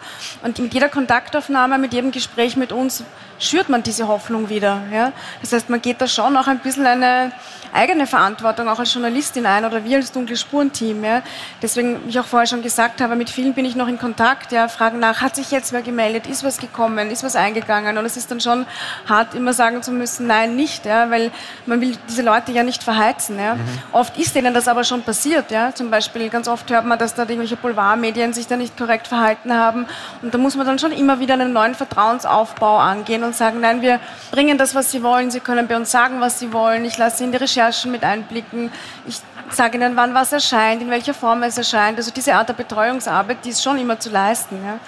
Und 0.42 0.58
mit 0.58 0.74
jeder 0.74 0.90
Kontaktaufnahme, 0.90 1.78
mit 1.78 1.94
jedem 1.94 2.12
Gespräch 2.12 2.56
mit 2.56 2.72
uns 2.72 3.02
schürt 3.42 3.68
man 3.68 3.82
diese 3.82 4.08
Hoffnung 4.08 4.48
wieder. 4.48 4.82
Ja? 4.92 5.12
Das 5.40 5.52
heißt, 5.52 5.68
man 5.68 5.82
geht 5.82 6.00
da 6.00 6.06
schon 6.06 6.36
auch 6.36 6.46
ein 6.46 6.60
bisschen 6.60 6.86
eine 6.86 7.32
eigene 7.72 8.06
Verantwortung 8.06 8.68
auch 8.68 8.78
als 8.78 8.92
Journalistin 8.92 9.46
ein 9.46 9.64
oder 9.64 9.84
wir 9.84 9.96
als 9.96 10.12
dunkle 10.12 10.36
Spurenteam. 10.36 11.02
Ja? 11.04 11.22
Deswegen, 11.60 12.04
wie 12.04 12.10
ich 12.10 12.20
auch 12.20 12.26
vorher 12.26 12.46
schon 12.46 12.62
gesagt 12.62 13.00
habe, 13.00 13.16
mit 13.16 13.30
vielen 13.30 13.54
bin 13.54 13.64
ich 13.64 13.74
noch 13.74 13.88
in 13.88 13.98
Kontakt, 13.98 14.52
ja, 14.52 14.68
fragen 14.68 14.98
nach, 14.98 15.20
hat 15.20 15.36
sich 15.36 15.50
jetzt 15.50 15.72
wer 15.72 15.82
gemeldet, 15.82 16.26
ist 16.26 16.44
was 16.44 16.58
gekommen, 16.58 17.10
ist 17.10 17.24
was 17.24 17.34
eingegangen 17.34 17.96
und 17.98 18.04
es 18.04 18.16
ist 18.16 18.30
dann 18.30 18.40
schon 18.40 18.66
hart, 19.08 19.34
immer 19.34 19.52
sagen 19.52 19.82
zu 19.82 19.90
müssen, 19.90 20.26
nein, 20.26 20.54
nicht, 20.54 20.84
ja, 20.84 21.10
weil 21.10 21.30
man 21.66 21.80
will 21.80 21.96
diese 22.08 22.22
Leute 22.22 22.52
ja 22.52 22.62
nicht 22.62 22.82
verheizen. 22.82 23.38
Ja? 23.38 23.54
Mhm. 23.54 23.60
Oft 23.92 24.18
ist 24.18 24.34
denen 24.34 24.54
das 24.54 24.68
aber 24.68 24.84
schon 24.84 25.02
passiert. 25.02 25.50
Ja? 25.50 25.74
Zum 25.74 25.90
Beispiel, 25.90 26.28
ganz 26.28 26.48
oft 26.48 26.70
hört 26.70 26.84
man, 26.84 26.98
dass 26.98 27.14
da 27.14 27.22
irgendwelche 27.22 27.56
Boulevardmedien 27.56 28.32
sich 28.32 28.46
da 28.46 28.56
nicht 28.56 28.76
korrekt 28.76 29.08
verhalten 29.08 29.54
haben 29.54 29.86
und 30.20 30.32
da 30.34 30.38
muss 30.38 30.56
man 30.56 30.66
dann 30.66 30.78
schon 30.78 30.92
immer 30.92 31.18
wieder 31.20 31.34
einen 31.34 31.52
neuen 31.52 31.74
Vertrauensaufbau 31.74 32.78
angehen 32.78 33.24
und 33.24 33.31
sagen, 33.32 33.60
nein, 33.60 33.82
wir 33.82 34.00
bringen 34.30 34.58
das, 34.58 34.74
was 34.74 34.90
sie 34.90 35.02
wollen, 35.02 35.30
sie 35.30 35.40
können 35.40 35.66
bei 35.68 35.76
uns 35.76 35.90
sagen, 35.90 36.20
was 36.20 36.38
sie 36.38 36.52
wollen, 36.52 36.84
ich 36.84 36.98
lasse 36.98 37.18
sie 37.18 37.24
in 37.24 37.32
die 37.32 37.38
Recherchen 37.38 37.90
mit 37.90 38.04
einblicken, 38.04 38.70
ich 39.06 39.20
sage 39.50 39.76
ihnen, 39.76 39.96
wann 39.96 40.14
was 40.14 40.32
erscheint, 40.32 40.82
in 40.82 40.90
welcher 40.90 41.14
Form 41.14 41.42
es 41.42 41.58
erscheint. 41.58 41.98
Also 41.98 42.10
diese 42.10 42.34
Art 42.34 42.48
der 42.48 42.54
Betreuungsarbeit, 42.54 43.38
die 43.44 43.50
ist 43.50 43.62
schon 43.62 43.78
immer 43.78 43.98
zu 43.98 44.10
leisten. 44.10 44.58
Ja. 44.64 44.78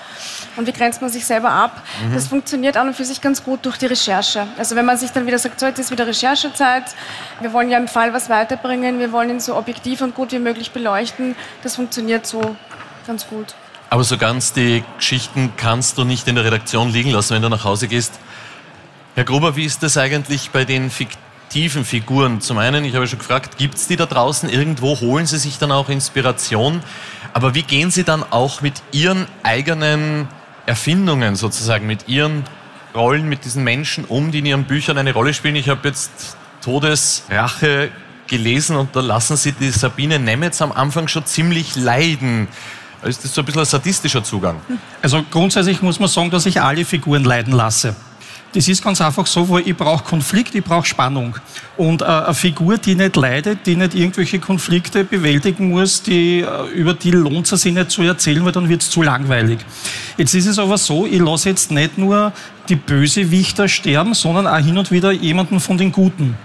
Und 0.57 0.67
wie 0.67 0.73
grenzt 0.73 1.01
man 1.03 1.11
sich 1.11 1.25
selber 1.25 1.51
ab? 1.51 1.83
Mhm. 2.03 2.15
Das 2.15 2.29
funktioniert 2.29 2.77
an 2.77 2.89
und 2.89 2.95
für 2.95 3.05
sich 3.05 3.21
ganz 3.21 3.43
gut 3.43 3.65
durch 3.65 3.77
die 3.77 3.87
Recherche. 3.87 4.47
Also 4.57 4.77
wenn 4.77 4.85
man 4.85 4.97
sich 4.97 5.11
dann 5.11 5.27
wieder 5.27 5.39
sagt, 5.39 5.61
so 5.61 5.67
jetzt 5.67 5.79
ist 5.79 5.91
wieder 5.91 6.07
Recherchezeit, 6.07 6.85
wir 7.41 7.53
wollen 7.53 7.71
ja 7.71 7.79
im 7.79 7.89
Fall 7.89 8.13
was 8.13 8.29
weiterbringen, 8.29 8.99
wir 8.99 9.13
wollen 9.13 9.31
ihn 9.31 9.41
so 9.41 9.57
objektiv 9.57 10.01
und 10.01 10.15
gut 10.15 10.33
wie 10.33 10.39
möglich 10.39 10.73
beleuchten, 10.73 11.37
das 11.63 11.77
funktioniert 11.77 12.27
so 12.27 12.57
ganz 13.07 13.27
gut. 13.27 13.55
Aber 13.95 14.03
so 14.03 14.19
ganz 14.19 14.53
die 14.53 14.83
Geschichten 14.97 15.53
kannst 15.57 15.99
du 15.99 16.05
nicht 16.05 16.27
in 16.27 16.35
der 16.35 16.45
Redaktion 16.45 16.91
liegen 16.91 17.11
lassen, 17.11 17.33
wenn 17.33 17.43
du 17.43 17.49
nach 17.49 17.63
Hause 17.63 17.87
gehst. 17.87 18.19
Herr 19.15 19.23
Gruber, 19.23 19.55
wie 19.55 19.65
ist 19.65 19.85
das 19.85 19.97
eigentlich 19.97 20.51
bei 20.51 20.65
den 20.65 20.91
fiktiven 20.91 21.85
Figuren? 21.85 22.41
Zum 22.41 22.59
einen, 22.59 22.85
ich 22.85 22.97
habe 22.97 23.07
schon 23.07 23.21
gefragt, 23.21 23.57
gibt 23.57 23.77
es 23.77 23.87
die 23.87 23.95
da 23.95 24.07
draußen 24.07 24.49
irgendwo? 24.49 24.99
Holen 24.99 25.27
Sie 25.27 25.39
sich 25.39 25.59
dann 25.59 25.71
auch 25.71 25.89
Inspiration? 25.91 26.83
Aber 27.35 27.55
wie 27.55 27.63
gehen 27.63 27.93
Sie 27.93 28.03
dann 28.03 28.25
auch 28.25 28.63
mit 28.63 28.83
Ihren 28.91 29.29
eigenen 29.45 30.27
Erfindungen 30.67 31.37
sozusagen, 31.37 31.87
mit 31.87 32.09
Ihren 32.09 32.43
Rollen, 32.97 33.29
mit 33.29 33.45
diesen 33.45 33.63
Menschen 33.63 34.07
um, 34.07 34.33
die 34.33 34.41
in 34.41 34.47
Ihren 34.47 34.65
Büchern 34.65 34.99
eine 34.99 35.13
Rolle 35.13 35.35
spielen? 35.35 35.55
Ich 35.55 35.69
habe 35.69 35.87
jetzt 35.87 36.37
Todesrache 36.63 37.93
gelesen 38.27 38.75
und 38.75 38.97
da 38.97 39.01
lassen 39.03 39.37
Sie 39.37 39.53
die 39.53 39.71
Sabine 39.71 40.19
Nemetz 40.19 40.61
am 40.63 40.73
Anfang 40.73 41.07
schon 41.07 41.27
ziemlich 41.27 41.77
leiden. 41.77 42.49
Ist 43.05 43.25
das 43.25 43.35
so 43.35 43.43
ein 43.43 43.45
bisschen 43.45 43.61
ein 43.61 43.67
sadistischer 43.67 44.25
Zugang? 44.25 44.57
Also 45.03 45.23
grundsätzlich 45.31 45.83
muss 45.83 46.01
man 46.01 46.09
sagen, 46.09 46.31
dass 46.31 46.47
ich 46.47 46.61
alle 46.61 46.85
Figuren 46.85 47.25
leiden 47.25 47.53
lasse. 47.53 47.95
Das 48.55 48.69
ist 48.69 48.85
ganz 48.85 49.01
einfach 49.01 49.27
so, 49.27 49.49
weil 49.49 49.67
ich 49.67 49.77
brauche 49.77 50.05
Konflikt, 50.05 50.55
ich 50.55 50.63
brauche 50.63 50.87
Spannung. 50.87 51.35
Und 51.77 52.03
äh, 52.03 52.05
eine 52.05 52.35
Figur, 52.35 52.79
die 52.79 52.95
nicht 52.95 53.17
leidet, 53.17 53.67
die 53.67 53.75
nicht 53.75 53.97
irgendwelche 53.97 54.39
Konflikte 54.39 55.03
bewältigen 55.03 55.71
muss, 55.71 56.03
die, 56.03 56.43
äh, 56.43 56.67
über 56.73 56.95
die 56.95 57.11
lohnt 57.11 57.51
es 57.51 57.63
sich 57.63 57.75
nicht 57.75 57.91
zu 57.91 58.03
erzählen, 58.03 58.45
weil 58.45 58.53
dann 58.53 58.69
wird 58.69 58.83
es 58.83 58.91
zu 58.91 59.03
langweilig. 59.03 59.59
Jetzt 60.17 60.35
ist 60.35 60.47
es 60.47 60.61
aber 60.61 60.79
so, 60.79 61.05
ich 61.05 61.19
lasse 61.19 61.49
jetzt 61.49 61.73
nicht 61.73 61.99
nur 61.99 62.33
die 62.69 62.77
Bösewichter 62.77 63.67
sterben, 63.67 64.15
sondern 64.15 64.47
auch 64.47 64.65
hin 64.65 64.79
und 64.79 64.93
wieder 64.93 65.11
jemanden 65.11 65.59
von 65.59 65.77
den 65.77 65.91
Guten. 65.91 66.37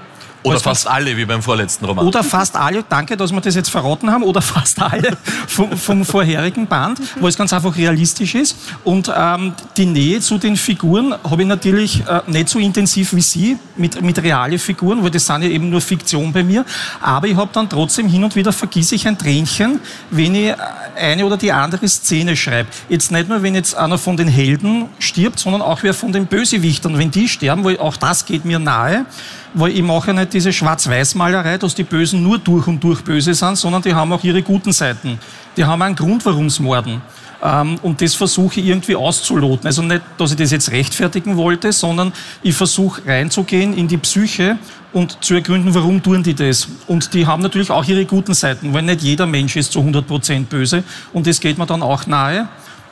Oder 0.44 0.60
fast 0.60 0.88
alle, 0.88 1.18
wie 1.18 1.26
beim 1.26 1.42
vorletzten 1.42 1.86
Roman. 1.86 2.06
Oder 2.06 2.24
fast 2.24 2.56
alle, 2.56 2.84
danke, 2.88 3.18
dass 3.18 3.32
wir 3.32 3.42
das 3.42 3.56
jetzt 3.56 3.70
verraten 3.70 4.10
haben, 4.10 4.24
oder 4.24 4.42
fast 4.42 4.82
alle 4.82 5.18
vom, 5.48 5.78
vom 5.78 6.06
vorherigen 6.06 6.66
Band, 6.66 7.00
wo 7.20 7.28
es 7.28 7.38
ganz 7.38 7.52
einfach 7.52 7.76
realistisch 7.76 8.36
ist. 8.36 8.56
Und 8.84 9.12
ähm, 9.16 9.54
die 9.76 9.86
Nähe 9.86 10.22
zu 10.22 10.38
den 10.38 10.56
Figuren 10.56 11.14
habe 11.30 11.42
ich 11.42 11.48
natürlich 11.48 12.08
äh, 12.08 12.22
nicht 12.28 12.50
so 12.50 12.60
intensiv 12.60 13.14
wie 13.14 13.22
Sie 13.22 13.58
mit, 13.76 14.02
mit 14.02 14.22
reale 14.24 14.60
Figuren, 14.60 15.04
weil 15.04 15.12
das 15.12 15.26
sind 15.26 15.44
ja 15.44 15.50
eben 15.50 15.70
nur 15.70 15.82
Fiktion 15.82 16.32
bei 16.32 16.44
mir. 16.44 16.66
Aber 17.02 17.28
ich 17.28 17.36
habe 17.36 17.50
dann 17.52 17.70
trotzdem 17.70 18.08
hin 18.08 18.24
und 18.24 18.36
wieder 18.36 18.54
vergisse 18.54 18.96
ich 18.96 19.08
ein 19.08 19.18
Tränchen, 19.18 19.82
wenn 20.10 20.36
ich 20.36 20.54
eine 20.96 21.26
oder 21.26 21.38
die 21.38 21.52
andere 21.52 21.88
Szene 21.88 22.38
schreibe. 22.38 22.70
Jetzt 22.88 23.12
nicht 23.12 23.28
nur, 23.28 23.44
wenn 23.44 23.56
jetzt 23.56 23.76
einer 23.76 23.98
von 23.98 24.16
den 24.16 24.28
Helden 24.28 24.86
stirbt, 25.00 25.40
sondern 25.40 25.62
auch 25.62 25.84
wer 25.84 25.94
von 25.94 26.14
den 26.14 26.28
Bösewichtern, 26.28 26.98
wenn 26.98 27.12
die 27.12 27.28
sterben, 27.28 27.64
weil 27.64 27.78
auch 27.80 27.98
das 27.98 28.26
geht 28.26 28.46
mir 28.46 28.60
nahe 28.60 29.06
weil 29.54 29.72
ich 29.72 29.82
mache 29.82 30.14
nicht 30.14 30.34
diese 30.34 30.54
Schwarz-Weiß-Malerei, 30.54 31.58
dass 31.58 31.76
die 31.76 31.84
Bösen 31.84 32.24
nur 32.24 32.38
durch 32.38 32.68
und 32.68 32.84
durch 32.84 33.04
böse 33.04 33.34
sind, 33.34 33.58
sondern 33.58 33.82
die 33.82 33.94
haben 33.94 34.12
auch 34.14 34.24
ihre 34.24 34.42
guten 34.42 34.72
Seiten. 34.72 35.20
Die 35.58 35.66
haben 35.66 35.82
einen 35.82 35.96
Grund, 35.96 36.26
warum 36.26 36.50
sie 36.50 36.62
morden. 36.64 37.02
Ähm, 37.42 37.78
und 37.82 38.02
das 38.02 38.16
versuche 38.16 38.60
ich 38.60 38.68
irgendwie 38.68 38.96
auszuloten. 38.96 39.66
Also 39.66 39.82
nicht, 39.82 40.02
dass 40.18 40.32
ich 40.32 40.38
das 40.38 40.52
jetzt 40.52 40.72
rechtfertigen 40.72 41.38
wollte, 41.38 41.72
sondern 41.72 42.12
ich 42.44 42.56
versuche 42.56 43.06
reinzugehen 43.06 43.74
in 43.74 43.88
die 43.88 43.98
Psyche 43.98 44.58
und 44.92 45.24
zu 45.24 45.36
ergründen, 45.36 45.74
warum 45.74 46.02
tun 46.02 46.24
die 46.24 46.34
das. 46.34 46.68
Und 46.88 47.14
die 47.14 47.26
haben 47.26 47.42
natürlich 47.42 47.72
auch 47.72 47.86
ihre 47.86 48.06
guten 48.06 48.34
Seiten, 48.34 48.74
weil 48.74 48.84
nicht 48.84 49.02
jeder 49.02 49.26
Mensch 49.26 49.56
ist 49.56 49.72
zu 49.72 49.80
100 49.80 50.06
Prozent 50.06 50.50
böse. 50.50 50.84
Und 51.14 51.28
das 51.28 51.40
geht 51.40 51.58
mir 51.58 51.66
dann 51.66 51.82
auch 51.82 52.06
nahe. 52.08 52.48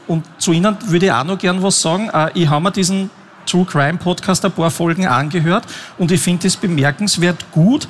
Und 0.07 0.23
zu 0.37 0.53
Ihnen 0.53 0.77
würde 0.85 1.07
ich 1.07 1.11
auch 1.11 1.25
noch 1.25 1.37
gern 1.37 1.61
was 1.61 1.81
sagen. 1.81 2.09
Äh, 2.13 2.31
ich 2.33 2.49
habe 2.49 2.63
mir 2.63 2.71
diesen 2.71 3.09
True 3.47 3.65
Crime 3.65 3.97
Podcast 3.97 4.45
ein 4.45 4.51
paar 4.51 4.71
Folgen 4.71 5.07
angehört 5.07 5.65
und 5.97 6.11
ich 6.11 6.21
finde 6.21 6.47
es 6.47 6.55
bemerkenswert 6.55 7.51
gut, 7.51 7.87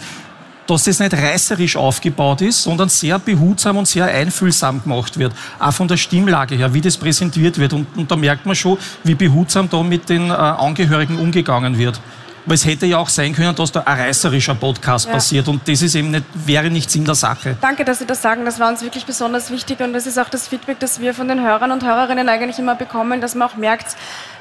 dass 0.68 0.84
das 0.84 1.00
nicht 1.00 1.14
reißerisch 1.14 1.76
aufgebaut 1.78 2.42
ist, 2.42 2.64
sondern 2.64 2.90
sehr 2.90 3.20
behutsam 3.20 3.78
und 3.78 3.88
sehr 3.88 4.06
einfühlsam 4.06 4.84
gemacht 4.84 5.18
wird. 5.18 5.34
Auch 5.60 5.72
von 5.72 5.88
der 5.88 5.98
Stimmlage 5.98 6.56
her, 6.56 6.74
wie 6.74 6.82
das 6.82 6.98
präsentiert 6.98 7.58
wird. 7.58 7.74
Und, 7.74 7.88
und 7.96 8.12
da 8.12 8.16
merkt 8.16 8.46
man 8.46 8.56
schon, 8.56 8.78
wie 9.04 9.16
behutsam 9.16 9.70
da 9.70 9.82
mit 9.82 10.10
den 10.10 10.30
äh, 10.30 10.34
Angehörigen 10.34 11.18
umgegangen 11.18 11.78
wird. 11.78 12.00
Weil 12.48 12.56
es 12.56 12.66
hätte 12.66 12.86
ja 12.86 12.98
auch 12.98 13.10
sein 13.10 13.36
können, 13.36 13.54
dass 13.54 13.72
da 13.72 13.82
ein 13.82 14.00
reißerischer 14.00 14.56
Podcast 14.56 15.06
ja. 15.06 15.12
passiert 15.12 15.48
und 15.50 15.68
das 15.68 15.82
ist 15.82 15.96
eben 15.96 16.12
nicht, 16.12 16.24
wäre 16.34 16.70
nicht 16.70 16.90
Sinn 16.90 17.04
der 17.04 17.14
Sache. 17.14 17.58
Danke, 17.62 17.84
dass 17.84 18.00
Sie 18.00 18.06
das 18.06 18.22
sagen. 18.22 18.46
Das 18.46 18.60
war 18.60 18.70
uns 18.70 18.82
wirklich 18.82 19.06
besonders 19.06 19.52
wichtig 19.52 19.82
und 19.82 19.92
das 19.94 20.08
ist 20.08 20.18
auch 20.18 20.30
das 20.30 20.48
Feedback, 20.48 20.80
das 20.80 21.00
wir 21.02 21.14
von 21.14 21.28
den 21.28 21.42
Hörern 21.42 21.72
und 21.72 21.86
Hörerinnen 21.86 22.30
eigentlich 22.30 22.58
immer 22.58 22.76
bekommen, 22.76 23.20
dass 23.20 23.36
man 23.36 23.50
auch 23.50 23.58
merkt, 23.58 23.98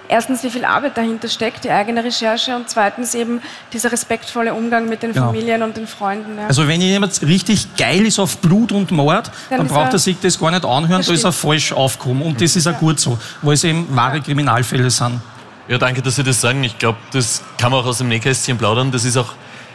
erstens, 0.08 0.42
wie 0.42 0.50
viel 0.50 0.64
Arbeit 0.64 0.96
dahinter 0.96 1.28
steckt, 1.28 1.64
die 1.64 1.70
eigene 1.70 2.04
Recherche 2.04 2.54
und 2.56 2.68
zweitens 2.68 3.14
eben 3.14 3.40
dieser 3.72 3.92
respektvolle 3.92 4.54
Umgang 4.54 4.88
mit 4.88 5.02
den 5.02 5.12
genau. 5.12 5.26
Familien 5.26 5.62
und 5.62 5.76
den 5.76 5.86
Freunden. 5.86 6.38
Ja. 6.38 6.46
Also 6.46 6.68
wenn 6.68 6.80
jemand 6.80 7.20
richtig 7.22 7.76
geil 7.76 8.06
ist 8.06 8.18
auf 8.18 8.38
Blut 8.38 8.72
und 8.72 8.90
Mord, 8.90 9.30
dann, 9.50 9.58
dann 9.58 9.68
braucht 9.68 9.92
er 9.92 9.98
sich 9.98 10.16
das 10.20 10.38
gar 10.38 10.50
nicht 10.50 10.64
anhören, 10.64 11.02
da 11.04 11.12
ist 11.12 11.25
er 11.25 11.32
falsch 11.32 11.72
aufgekommen 11.72 12.22
und 12.22 12.40
das 12.40 12.56
ist 12.56 12.66
auch 12.66 12.78
gut 12.78 13.00
so, 13.00 13.18
weil 13.42 13.54
es 13.54 13.64
eben 13.64 13.86
wahre 13.94 14.20
Kriminalfälle 14.20 14.90
sind. 14.90 15.20
Ja, 15.68 15.78
danke, 15.78 16.00
dass 16.00 16.16
Sie 16.16 16.23
das 16.23 16.40
sagen. 16.40 16.62
Ich 16.62 16.78
glaube, 16.78 16.99
das 17.12 17.42
kann 17.58 17.73
man 17.73 17.80
auch 17.80 17.87
aus 17.87 17.99
dem 17.99 18.08
Nähkästchen 18.08 18.56
plaudern. 18.56 18.92
Das 18.92 19.04
ist 19.04 19.16
auch, 19.16 19.35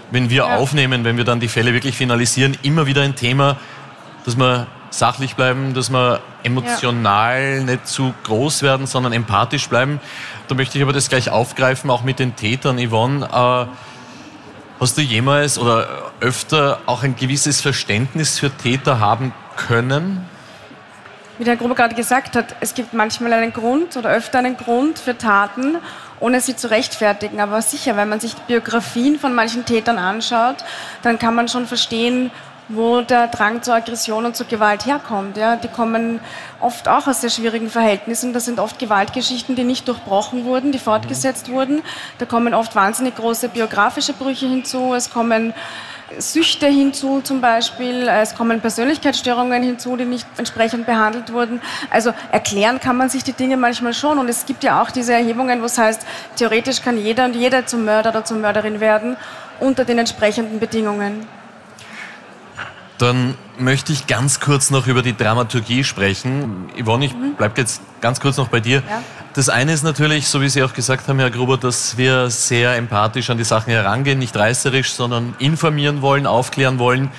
wenn 0.10 0.30
wir 0.30 0.46
ja. 0.46 0.56
aufnehmen, 0.56 1.04
wenn 1.04 1.18
wir 1.18 1.26
dann 1.26 1.42
die 1.42 1.50
Fälle 1.50 1.74
wirklich 1.74 1.98
finalisieren, 1.98 2.58
immer 2.64 2.86
wieder 2.86 3.02
ein 3.02 3.16
Thema, 3.16 3.58
dass 4.24 4.38
man 4.38 4.68
sachlich 4.90 5.36
bleiben, 5.36 5.74
dass 5.74 5.90
wir 5.90 6.22
emotional 6.44 7.58
ja. 7.58 7.64
nicht 7.64 7.88
zu 7.88 8.14
groß 8.24 8.62
werden, 8.62 8.88
sondern 8.88 9.12
empathisch 9.12 9.68
bleiben. 9.68 10.00
Da 10.48 10.56
möchte 10.56 10.78
ich 10.78 10.84
aber 10.84 10.94
das 10.94 11.10
gleich 11.10 11.30
aufgreifen, 11.30 11.90
auch 11.90 12.04
mit 12.04 12.20
den 12.20 12.36
Tätern. 12.38 12.78
Yvonne, 12.78 13.26
äh, 13.26 13.66
hast 14.80 14.98
du 14.98 15.02
jemals 15.02 15.58
oder 15.58 15.88
öfter 16.22 16.80
auch 16.86 17.04
ein 17.04 17.18
gewisses 17.18 17.60
Verständnis 17.60 18.40
für 18.40 18.50
Täter 18.50 19.00
haben 19.00 19.34
können? 19.58 20.26
Wie 21.42 21.46
der 21.46 21.58
Gruber 21.58 21.74
gerade 21.74 21.96
gesagt 21.96 22.36
hat, 22.36 22.56
es 22.60 22.76
gibt 22.76 22.94
manchmal 22.94 23.34
einen 23.34 23.52
Grund 23.52 23.98
oder 23.98 24.12
öfter 24.12 24.38
einen 24.38 24.58
Grund 24.58 25.00
für 25.00 25.18
Taten, 25.18 25.78
ohne 26.20 26.40
sie 26.40 26.56
zu 26.56 26.70
rechtfertigen. 26.70 27.40
Aber 27.40 27.64
sicher, 27.64 27.98
wenn 27.98 28.10
man 28.10 28.20
sich 28.20 28.36
Biografien 28.36 29.18
von 29.18 29.34
manchen 29.34 29.66
Tätern 29.66 29.98
anschaut, 29.98 30.58
dann 31.02 31.18
kann 31.18 31.34
man 31.34 31.48
schon 31.48 31.66
verstehen, 31.66 32.30
wo 32.70 33.02
der 33.02 33.26
Drang 33.28 33.64
zur 33.64 33.74
Aggression 33.74 34.26
und 34.26 34.36
zur 34.36 34.46
Gewalt 34.46 34.86
herkommt. 34.86 35.36
Ja. 35.36 35.56
Die 35.56 35.68
kommen 35.68 36.20
oft 36.60 36.88
auch 36.88 37.08
aus 37.08 37.22
sehr 37.22 37.32
schwierigen 37.32 37.72
Verhältnissen. 37.72 38.34
Das 38.34 38.46
sind 38.46 38.60
oft 38.60 38.78
Gewaltgeschichten, 38.78 39.56
die 39.56 39.64
nicht 39.64 39.88
durchbrochen 39.88 40.46
wurden, 40.46 40.72
die 40.72 40.78
fortgesetzt 40.78 41.48
mhm. 41.48 41.54
wurden. 41.54 41.82
Da 42.20 42.28
kommen 42.28 42.54
oft 42.54 42.76
wahnsinnig 42.76 43.16
große 43.16 43.50
biografische 43.50 44.14
Brüche 44.14 44.46
hinzu. 44.46 44.94
Es 44.94 45.10
kommen 45.10 45.56
Süchte 46.18 46.68
hinzu 46.68 47.22
zum 47.22 47.42
Beispiel, 47.42 48.08
es 48.08 48.36
kommen 48.36 48.62
Persönlichkeitsstörungen 48.62 49.64
hinzu, 49.64 49.96
die 49.96 50.06
nicht 50.06 50.28
entsprechend 50.38 50.86
behandelt 50.86 51.34
wurden. 51.34 51.62
Also 51.90 52.14
erklären 52.32 52.80
kann 52.80 52.98
man 52.98 53.10
sich 53.10 53.24
die 53.24 53.34
Dinge 53.34 53.58
manchmal 53.58 53.94
schon 53.94 54.20
und 54.20 54.30
es 54.30 54.46
gibt 54.46 54.64
ja 54.64 54.82
auch 54.82 54.92
diese 54.92 55.14
Erhebungen, 55.14 55.62
wo 55.62 55.66
es 55.66 55.78
heißt, 55.78 56.06
theoretisch 56.36 56.82
kann 56.82 56.98
jeder 56.98 57.26
und 57.26 57.36
jede 57.36 57.66
zum 57.66 57.86
Mörder 57.86 58.10
oder 58.10 58.26
zur 58.26 58.38
Mörderin 58.38 58.80
werden 58.80 59.18
unter 59.60 59.86
den 59.86 60.00
entsprechenden 60.00 60.60
Bedingungen. 60.60 61.28
Dann 63.02 63.34
möchte 63.58 63.92
ich 63.94 64.06
ganz 64.06 64.40
kurz 64.40 64.70
noch 64.70 64.86
über 64.86 65.02
die 65.02 65.18
Dramaturgie 65.18 65.84
sprechen. 65.84 66.70
Yvonne, 66.80 67.06
ich 67.06 67.16
mhm. 67.16 67.34
bleibe 67.36 67.60
jetzt 67.60 67.82
ganz 68.00 68.20
kurz 68.20 68.38
noch 68.38 68.50
bei 68.50 68.60
dir. 68.60 68.84
Ja. 68.88 69.02
Das 69.34 69.50
eine 69.50 69.74
ist 69.74 69.82
natürlich, 69.82 70.28
so 70.28 70.40
wie 70.40 70.50
Sie 70.50 70.62
auch 70.62 70.74
gesagt 70.74 71.08
haben, 71.08 71.18
Herr 71.18 71.32
Gruber, 71.32 71.58
dass 71.58 71.98
wir 71.98 72.30
sehr 72.30 72.76
empathisch 72.76 73.32
an 73.32 73.40
die 73.40 73.44
Sachen 73.44 73.72
herangehen, 73.72 74.20
nicht 74.20 74.36
reißerisch, 74.38 74.92
sondern 74.92 75.34
informieren 75.40 76.04
wollen, 76.04 76.28
aufklären 76.28 76.78
wollen. 76.78 77.10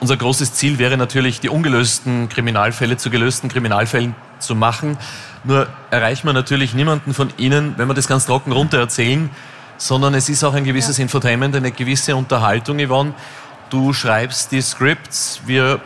Unser 0.00 0.16
großes 0.16 0.54
Ziel 0.54 0.78
wäre 0.78 0.96
natürlich, 0.96 1.40
die 1.40 1.50
ungelösten 1.50 2.30
Kriminalfälle 2.30 2.96
zu 2.96 3.10
gelösten 3.10 3.50
Kriminalfällen 3.50 4.14
zu 4.38 4.54
machen. 4.54 4.96
Nur 5.44 5.66
erreicht 5.90 6.24
man 6.24 6.34
natürlich 6.34 6.72
niemanden 6.72 7.12
von 7.12 7.28
Ihnen, 7.36 7.74
wenn 7.76 7.88
wir 7.88 7.94
das 7.94 8.08
ganz 8.08 8.24
trocken 8.24 8.52
runter 8.52 8.78
erzählen, 8.78 9.28
sondern 9.76 10.14
es 10.14 10.30
ist 10.30 10.44
auch 10.44 10.54
ein 10.54 10.64
gewisses 10.64 10.96
ja. 10.96 11.02
Infotainment, 11.02 11.54
eine 11.54 11.72
gewisse 11.72 12.16
Unterhaltung, 12.16 12.78
Yvonne. 12.78 13.12
Du 13.70 13.92
schreibst 13.92 14.50
die 14.50 14.60
Scripts, 14.62 15.42
wir 15.46 15.80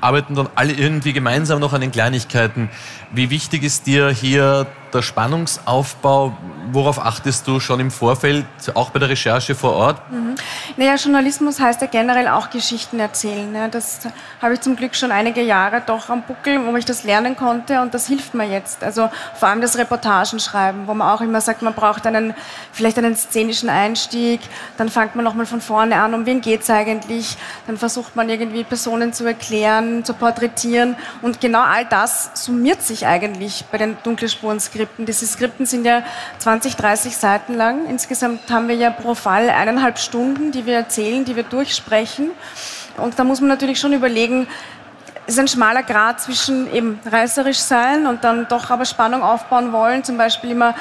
arbeiten 0.00 0.34
dann 0.34 0.48
alle 0.56 0.72
irgendwie 0.72 1.12
gemeinsam 1.12 1.60
noch 1.60 1.72
an 1.72 1.80
den 1.80 1.92
Kleinigkeiten. 1.92 2.70
Wie 3.12 3.28
wichtig 3.28 3.64
ist 3.64 3.86
dir 3.86 4.10
hier 4.10 4.68
der 4.94 5.02
Spannungsaufbau? 5.02 6.36
Worauf 6.72 7.04
achtest 7.04 7.48
du 7.48 7.58
schon 7.58 7.80
im 7.80 7.90
Vorfeld, 7.90 8.46
auch 8.74 8.90
bei 8.90 9.00
der 9.00 9.08
Recherche 9.08 9.56
vor 9.56 9.72
Ort? 9.72 10.12
Mhm. 10.12 10.36
Naja, 10.76 10.94
Journalismus 10.94 11.58
heißt 11.58 11.80
ja 11.80 11.88
generell 11.88 12.28
auch 12.28 12.50
Geschichten 12.50 13.00
erzählen. 13.00 13.52
Ja, 13.52 13.66
das 13.66 14.00
habe 14.40 14.54
ich 14.54 14.60
zum 14.60 14.76
Glück 14.76 14.94
schon 14.94 15.10
einige 15.10 15.42
Jahre 15.42 15.82
doch 15.84 16.08
am 16.08 16.22
Buckel, 16.22 16.64
wo 16.64 16.76
ich 16.76 16.84
das 16.84 17.02
lernen 17.02 17.34
konnte 17.34 17.80
und 17.80 17.94
das 17.94 18.06
hilft 18.06 18.34
mir 18.34 18.46
jetzt. 18.46 18.84
Also 18.84 19.10
vor 19.34 19.48
allem 19.48 19.60
das 19.60 19.76
Reportagen 19.76 20.38
schreiben, 20.38 20.86
wo 20.86 20.94
man 20.94 21.08
auch 21.08 21.20
immer 21.20 21.40
sagt, 21.40 21.62
man 21.62 21.74
braucht 21.74 22.06
einen, 22.06 22.34
vielleicht 22.72 22.98
einen 22.98 23.16
szenischen 23.16 23.68
Einstieg, 23.68 24.40
dann 24.76 24.88
fängt 24.88 25.16
man 25.16 25.24
nochmal 25.24 25.46
von 25.46 25.60
vorne 25.60 26.00
an, 26.00 26.14
um 26.14 26.26
wen 26.26 26.40
geht 26.40 26.62
es 26.62 26.70
eigentlich, 26.70 27.36
dann 27.66 27.76
versucht 27.76 28.14
man 28.14 28.28
irgendwie 28.28 28.62
Personen 28.62 29.12
zu 29.12 29.24
erklären, 29.24 30.04
zu 30.04 30.14
porträtieren 30.14 30.94
und 31.22 31.40
genau 31.40 31.62
all 31.62 31.84
das 31.84 32.30
summiert 32.34 32.82
sich 32.82 32.99
eigentlich 33.06 33.64
bei 33.70 33.78
den 33.78 33.96
Dunkelspuren-Skripten. 34.02 35.06
Diese 35.06 35.26
Skripten 35.26 35.66
sind 35.66 35.84
ja 35.84 36.02
20, 36.38 36.76
30 36.76 37.16
Seiten 37.16 37.54
lang. 37.54 37.86
Insgesamt 37.88 38.50
haben 38.50 38.68
wir 38.68 38.76
ja 38.76 38.90
pro 38.90 39.14
Fall 39.14 39.50
eineinhalb 39.50 39.98
Stunden, 39.98 40.52
die 40.52 40.66
wir 40.66 40.76
erzählen, 40.76 41.24
die 41.24 41.36
wir 41.36 41.42
durchsprechen. 41.42 42.30
Und 42.96 43.18
da 43.18 43.24
muss 43.24 43.40
man 43.40 43.48
natürlich 43.48 43.80
schon 43.80 43.92
überlegen, 43.92 44.46
es 45.30 45.34
ist 45.34 45.40
ein 45.40 45.48
schmaler 45.48 45.84
Grad 45.84 46.20
zwischen 46.20 46.72
eben 46.74 46.98
reißerisch 47.06 47.58
sein 47.58 48.06
und 48.06 48.24
dann 48.24 48.48
doch 48.48 48.68
aber 48.70 48.84
Spannung 48.84 49.22
aufbauen 49.22 49.72
wollen. 49.72 50.02
Zum 50.02 50.16
Beispiel 50.18 50.50
immer, 50.50 50.74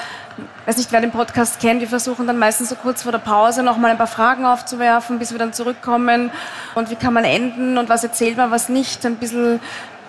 weiß 0.66 0.78
nicht, 0.78 0.92
wer 0.92 1.02
den 1.02 1.12
Podcast 1.12 1.60
kennt, 1.60 1.82
wir 1.82 1.88
versuchen 1.88 2.26
dann 2.26 2.40
meistens 2.40 2.70
so 2.70 2.76
kurz 2.76 3.04
vor 3.04 3.12
der 3.12 3.20
Pause 3.20 3.62
noch 3.62 3.78
mal 3.78 3.92
ein 3.92 3.98
paar 3.98 4.08
Fragen 4.08 4.46
aufzuwerfen, 4.46 5.20
bis 5.20 5.32
wir 5.32 5.38
dann 5.38 5.54
zurückkommen. 5.54 6.32
Und 6.74 6.90
wie 6.90 6.96
kann 6.96 7.14
man 7.14 7.26
enden 7.26 7.78
und 7.78 7.90
was 7.90 8.04
erzählt 8.04 8.38
man, 8.38 8.50
was 8.50 8.70
nicht. 8.70 9.06
Ein 9.06 9.18
bisschen 9.18 9.60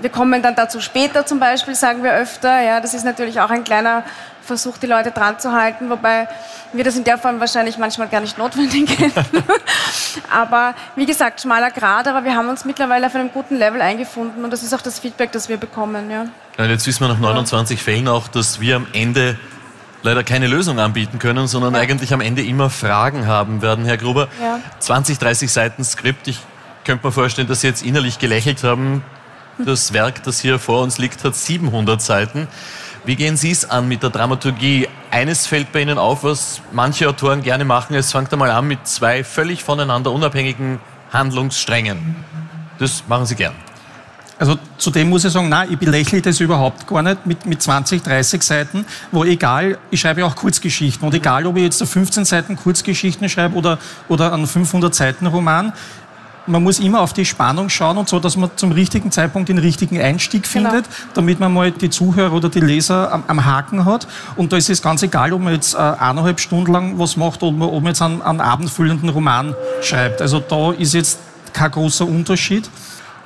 wir 0.00 0.10
kommen 0.10 0.42
dann 0.42 0.54
dazu 0.54 0.80
später 0.80 1.26
zum 1.26 1.40
Beispiel, 1.40 1.74
sagen 1.74 2.02
wir 2.02 2.12
öfter. 2.12 2.60
Ja, 2.60 2.80
das 2.80 2.94
ist 2.94 3.04
natürlich 3.04 3.40
auch 3.40 3.50
ein 3.50 3.64
kleiner 3.64 4.04
Versuch, 4.42 4.78
die 4.78 4.86
Leute 4.86 5.10
dran 5.10 5.38
zu 5.38 5.52
halten, 5.52 5.90
wobei 5.90 6.26
wir 6.72 6.84
das 6.84 6.96
in 6.96 7.04
der 7.04 7.18
Form 7.18 7.40
wahrscheinlich 7.40 7.78
manchmal 7.78 8.08
gar 8.08 8.20
nicht 8.20 8.38
notwendig 8.38 8.88
hätten. 8.98 9.44
aber 10.30 10.74
wie 10.96 11.06
gesagt, 11.06 11.40
schmaler 11.40 11.70
Grad, 11.70 12.08
aber 12.08 12.24
wir 12.24 12.34
haben 12.34 12.48
uns 12.48 12.64
mittlerweile 12.64 13.06
auf 13.06 13.14
einem 13.14 13.30
guten 13.32 13.56
Level 13.56 13.80
eingefunden 13.80 14.44
und 14.44 14.50
das 14.50 14.62
ist 14.62 14.74
auch 14.74 14.80
das 14.80 14.98
Feedback, 14.98 15.32
das 15.32 15.48
wir 15.48 15.56
bekommen. 15.56 16.10
Ja. 16.10 16.26
ja 16.58 16.64
jetzt 16.64 16.86
wissen 16.86 17.04
wir 17.04 17.08
nach 17.08 17.18
29 17.18 17.78
ja. 17.78 17.84
Fällen 17.84 18.08
auch, 18.08 18.28
dass 18.28 18.60
wir 18.60 18.76
am 18.76 18.86
Ende 18.92 19.38
leider 20.02 20.24
keine 20.24 20.46
Lösung 20.46 20.78
anbieten 20.78 21.18
können, 21.18 21.46
sondern 21.46 21.74
ja. 21.74 21.80
eigentlich 21.80 22.12
am 22.12 22.20
Ende 22.20 22.42
immer 22.42 22.70
Fragen 22.70 23.26
haben 23.26 23.62
werden, 23.62 23.84
Herr 23.84 23.98
Gruber. 23.98 24.28
Ja. 24.42 24.60
20, 24.78 25.18
30 25.18 25.52
Seiten 25.52 25.84
Skript. 25.84 26.26
Ich 26.26 26.38
könnte 26.84 27.06
mir 27.06 27.12
vorstellen, 27.12 27.48
dass 27.48 27.60
Sie 27.60 27.66
jetzt 27.66 27.84
innerlich 27.84 28.18
gelächelt 28.18 28.64
haben. 28.64 29.04
Das 29.64 29.92
Werk, 29.92 30.22
das 30.22 30.40
hier 30.40 30.58
vor 30.58 30.82
uns 30.82 30.98
liegt, 30.98 31.24
hat 31.24 31.36
700 31.36 32.00
Seiten. 32.00 32.48
Wie 33.04 33.16
gehen 33.16 33.36
Sie 33.36 33.50
es 33.50 33.68
an 33.68 33.88
mit 33.88 34.02
der 34.02 34.10
Dramaturgie? 34.10 34.88
eines 35.10 35.46
fällt 35.46 35.72
bei 35.72 35.82
Ihnen 35.82 35.98
auf, 35.98 36.24
was 36.24 36.60
manche 36.72 37.08
Autoren 37.08 37.42
gerne 37.42 37.64
machen. 37.64 37.94
Es 37.94 38.12
fängt 38.12 38.32
einmal 38.32 38.50
an 38.50 38.66
mit 38.66 38.86
zwei 38.86 39.24
völlig 39.24 39.64
voneinander 39.64 40.12
unabhängigen 40.12 40.80
Handlungssträngen. 41.12 42.16
Das 42.78 43.04
machen 43.08 43.26
Sie 43.26 43.34
gern. 43.34 43.54
Also 44.38 44.56
zudem 44.78 45.10
muss 45.10 45.24
ich 45.26 45.32
sagen, 45.32 45.50
nein, 45.50 45.68
ich 45.70 45.78
belächle 45.78 46.22
das 46.22 46.40
überhaupt 46.40 46.86
gar 46.86 47.02
nicht 47.02 47.26
mit, 47.26 47.44
mit 47.44 47.60
20, 47.60 48.02
30 48.02 48.42
Seiten, 48.42 48.86
wo 49.12 49.22
egal, 49.24 49.76
ich 49.90 50.00
schreibe 50.00 50.24
auch 50.24 50.34
Kurzgeschichten 50.34 51.06
und 51.06 51.12
egal, 51.12 51.44
ob 51.44 51.58
ich 51.58 51.64
jetzt 51.64 51.82
15 51.84 52.24
Seiten 52.24 52.56
Kurzgeschichten 52.56 53.28
schreibe 53.28 53.54
oder, 53.54 53.78
oder 54.08 54.32
einen 54.32 54.46
500 54.46 54.94
Seiten 54.94 55.26
Roman, 55.26 55.74
man 56.50 56.62
muss 56.62 56.78
immer 56.78 57.00
auf 57.00 57.12
die 57.12 57.24
Spannung 57.24 57.68
schauen 57.68 57.96
und 57.98 58.08
so, 58.08 58.18
dass 58.18 58.36
man 58.36 58.50
zum 58.56 58.72
richtigen 58.72 59.10
Zeitpunkt 59.10 59.48
den 59.48 59.58
richtigen 59.58 60.00
Einstieg 60.00 60.42
genau. 60.42 60.70
findet, 60.70 60.84
genau. 60.84 61.10
damit 61.14 61.40
man 61.40 61.52
mal 61.52 61.70
die 61.70 61.90
Zuhörer 61.90 62.32
oder 62.32 62.48
die 62.48 62.60
Leser 62.60 63.12
am, 63.12 63.24
am, 63.26 63.44
Haken 63.44 63.84
hat. 63.84 64.06
Und 64.36 64.52
da 64.52 64.56
ist 64.56 64.70
es 64.70 64.82
ganz 64.82 65.02
egal, 65.02 65.32
ob 65.32 65.40
man 65.40 65.54
jetzt 65.54 65.74
äh, 65.74 65.78
eineinhalb 65.78 66.40
Stunden 66.40 66.72
lang 66.72 66.98
was 66.98 67.16
macht 67.16 67.42
oder 67.42 67.72
ob 67.72 67.82
man 67.82 67.92
jetzt 67.92 68.02
einen, 68.02 68.22
einen 68.22 68.40
abendfüllenden 68.40 69.08
Roman 69.08 69.54
schreibt. 69.82 70.20
Also 70.20 70.40
da 70.40 70.72
ist 70.72 70.94
jetzt 70.94 71.18
kein 71.52 71.70
großer 71.70 72.06
Unterschied. 72.06 72.68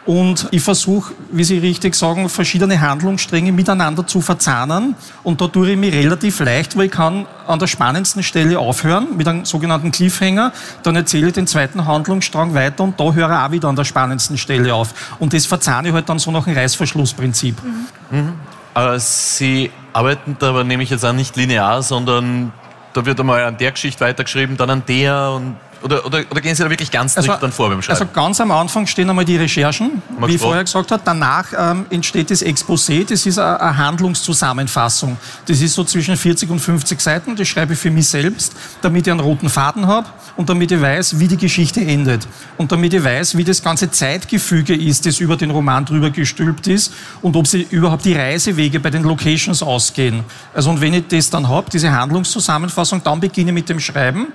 Und 0.06 0.48
ich 0.50 0.62
versuche, 0.62 1.14
wie 1.32 1.44
Sie 1.44 1.58
richtig 1.58 1.94
sagen, 1.94 2.28
verschiedene 2.28 2.78
Handlungsstränge 2.80 3.52
miteinander 3.52 4.06
zu 4.06 4.20
verzahnen. 4.20 4.96
Und 5.22 5.40
da 5.40 5.48
tue 5.48 5.70
ich 5.70 5.78
mich 5.78 5.94
relativ 5.94 6.40
leicht, 6.40 6.76
weil 6.76 6.86
ich 6.86 6.92
kann 6.92 7.26
an 7.46 7.58
der 7.58 7.66
spannendsten 7.66 8.22
Stelle 8.22 8.58
aufhören 8.58 9.16
mit 9.16 9.26
einem 9.26 9.46
sogenannten 9.46 9.92
Cliffhanger. 9.92 10.52
Dann 10.82 10.96
erzähle 10.96 11.28
ich 11.28 11.32
den 11.32 11.46
zweiten 11.46 11.86
Handlungsstrang 11.86 12.52
weiter 12.54 12.84
und 12.84 13.00
da 13.00 13.12
höre 13.12 13.30
ich 13.30 13.36
auch 13.36 13.50
wieder 13.50 13.68
an 13.68 13.76
der 13.76 13.84
spannendsten 13.84 14.36
Stelle 14.36 14.74
auf. 14.74 15.16
Und 15.18 15.32
das 15.32 15.46
verzahne 15.46 15.88
ich 15.88 15.94
halt 15.94 16.08
dann 16.08 16.18
so 16.18 16.30
nach 16.30 16.44
dem 16.44 16.54
Reißverschlussprinzip. 16.54 17.56
Mhm. 17.62 18.18
Mhm. 18.18 18.32
Aber 18.74 18.98
Sie 18.98 19.70
arbeiten 19.94 20.36
da 20.38 20.50
aber 20.50 20.64
nämlich 20.64 20.90
jetzt 20.90 21.04
auch 21.04 21.12
nicht 21.12 21.36
linear, 21.36 21.82
sondern 21.82 22.52
da 22.92 23.06
wird 23.06 23.18
einmal 23.20 23.44
an 23.44 23.56
der 23.56 23.72
Geschichte 23.72 24.04
weitergeschrieben, 24.04 24.56
dann 24.56 24.70
an 24.70 24.82
der 24.86 25.30
und 25.30 25.56
oder, 25.84 26.06
oder, 26.06 26.24
oder 26.30 26.40
gehen 26.40 26.54
Sie 26.54 26.62
da 26.62 26.70
wirklich 26.70 26.90
ganz 26.90 27.14
also, 27.14 27.34
dann 27.38 27.52
vor 27.52 27.68
beim 27.68 27.82
Schreiben? 27.82 28.00
Also 28.00 28.10
ganz 28.10 28.40
am 28.40 28.50
Anfang 28.50 28.86
stehen 28.86 29.10
einmal 29.10 29.26
die 29.26 29.36
Recherchen, 29.36 30.02
Max 30.18 30.30
wie 30.30 30.36
ich 30.36 30.40
vorher 30.40 30.64
gesagt 30.64 30.90
habe. 30.90 31.02
Danach 31.04 31.46
ähm, 31.56 31.84
entsteht 31.90 32.30
das 32.30 32.42
Exposé, 32.42 33.06
das 33.06 33.26
ist 33.26 33.38
eine, 33.38 33.60
eine 33.60 33.76
Handlungszusammenfassung. 33.76 35.18
Das 35.44 35.60
ist 35.60 35.74
so 35.74 35.84
zwischen 35.84 36.16
40 36.16 36.48
und 36.48 36.58
50 36.58 36.98
Seiten, 36.98 37.36
das 37.36 37.48
schreibe 37.48 37.74
ich 37.74 37.78
für 37.78 37.90
mich 37.90 38.08
selbst, 38.08 38.54
damit 38.80 39.06
ich 39.06 39.10
einen 39.10 39.20
roten 39.20 39.50
Faden 39.50 39.86
habe 39.86 40.08
und 40.36 40.48
damit 40.48 40.72
ich 40.72 40.80
weiß, 40.80 41.18
wie 41.18 41.28
die 41.28 41.36
Geschichte 41.36 41.82
endet. 41.82 42.26
Und 42.56 42.72
damit 42.72 42.94
ich 42.94 43.04
weiß, 43.04 43.36
wie 43.36 43.44
das 43.44 43.62
ganze 43.62 43.90
Zeitgefüge 43.90 44.74
ist, 44.74 45.04
das 45.04 45.20
über 45.20 45.36
den 45.36 45.50
Roman 45.50 45.84
drüber 45.84 46.08
gestülpt 46.08 46.66
ist 46.66 46.94
und 47.20 47.36
ob 47.36 47.46
sie 47.46 47.66
überhaupt 47.68 48.06
die 48.06 48.14
Reisewege 48.14 48.80
bei 48.80 48.88
den 48.88 49.02
Locations 49.02 49.62
ausgehen. 49.62 50.24
Also 50.54 50.70
und 50.70 50.80
wenn 50.80 50.94
ich 50.94 51.08
das 51.08 51.28
dann 51.28 51.46
habe, 51.46 51.70
diese 51.70 51.92
Handlungszusammenfassung, 51.92 53.02
dann 53.04 53.20
beginne 53.20 53.50
ich 53.50 53.54
mit 53.54 53.68
dem 53.68 53.80
Schreiben. 53.80 54.28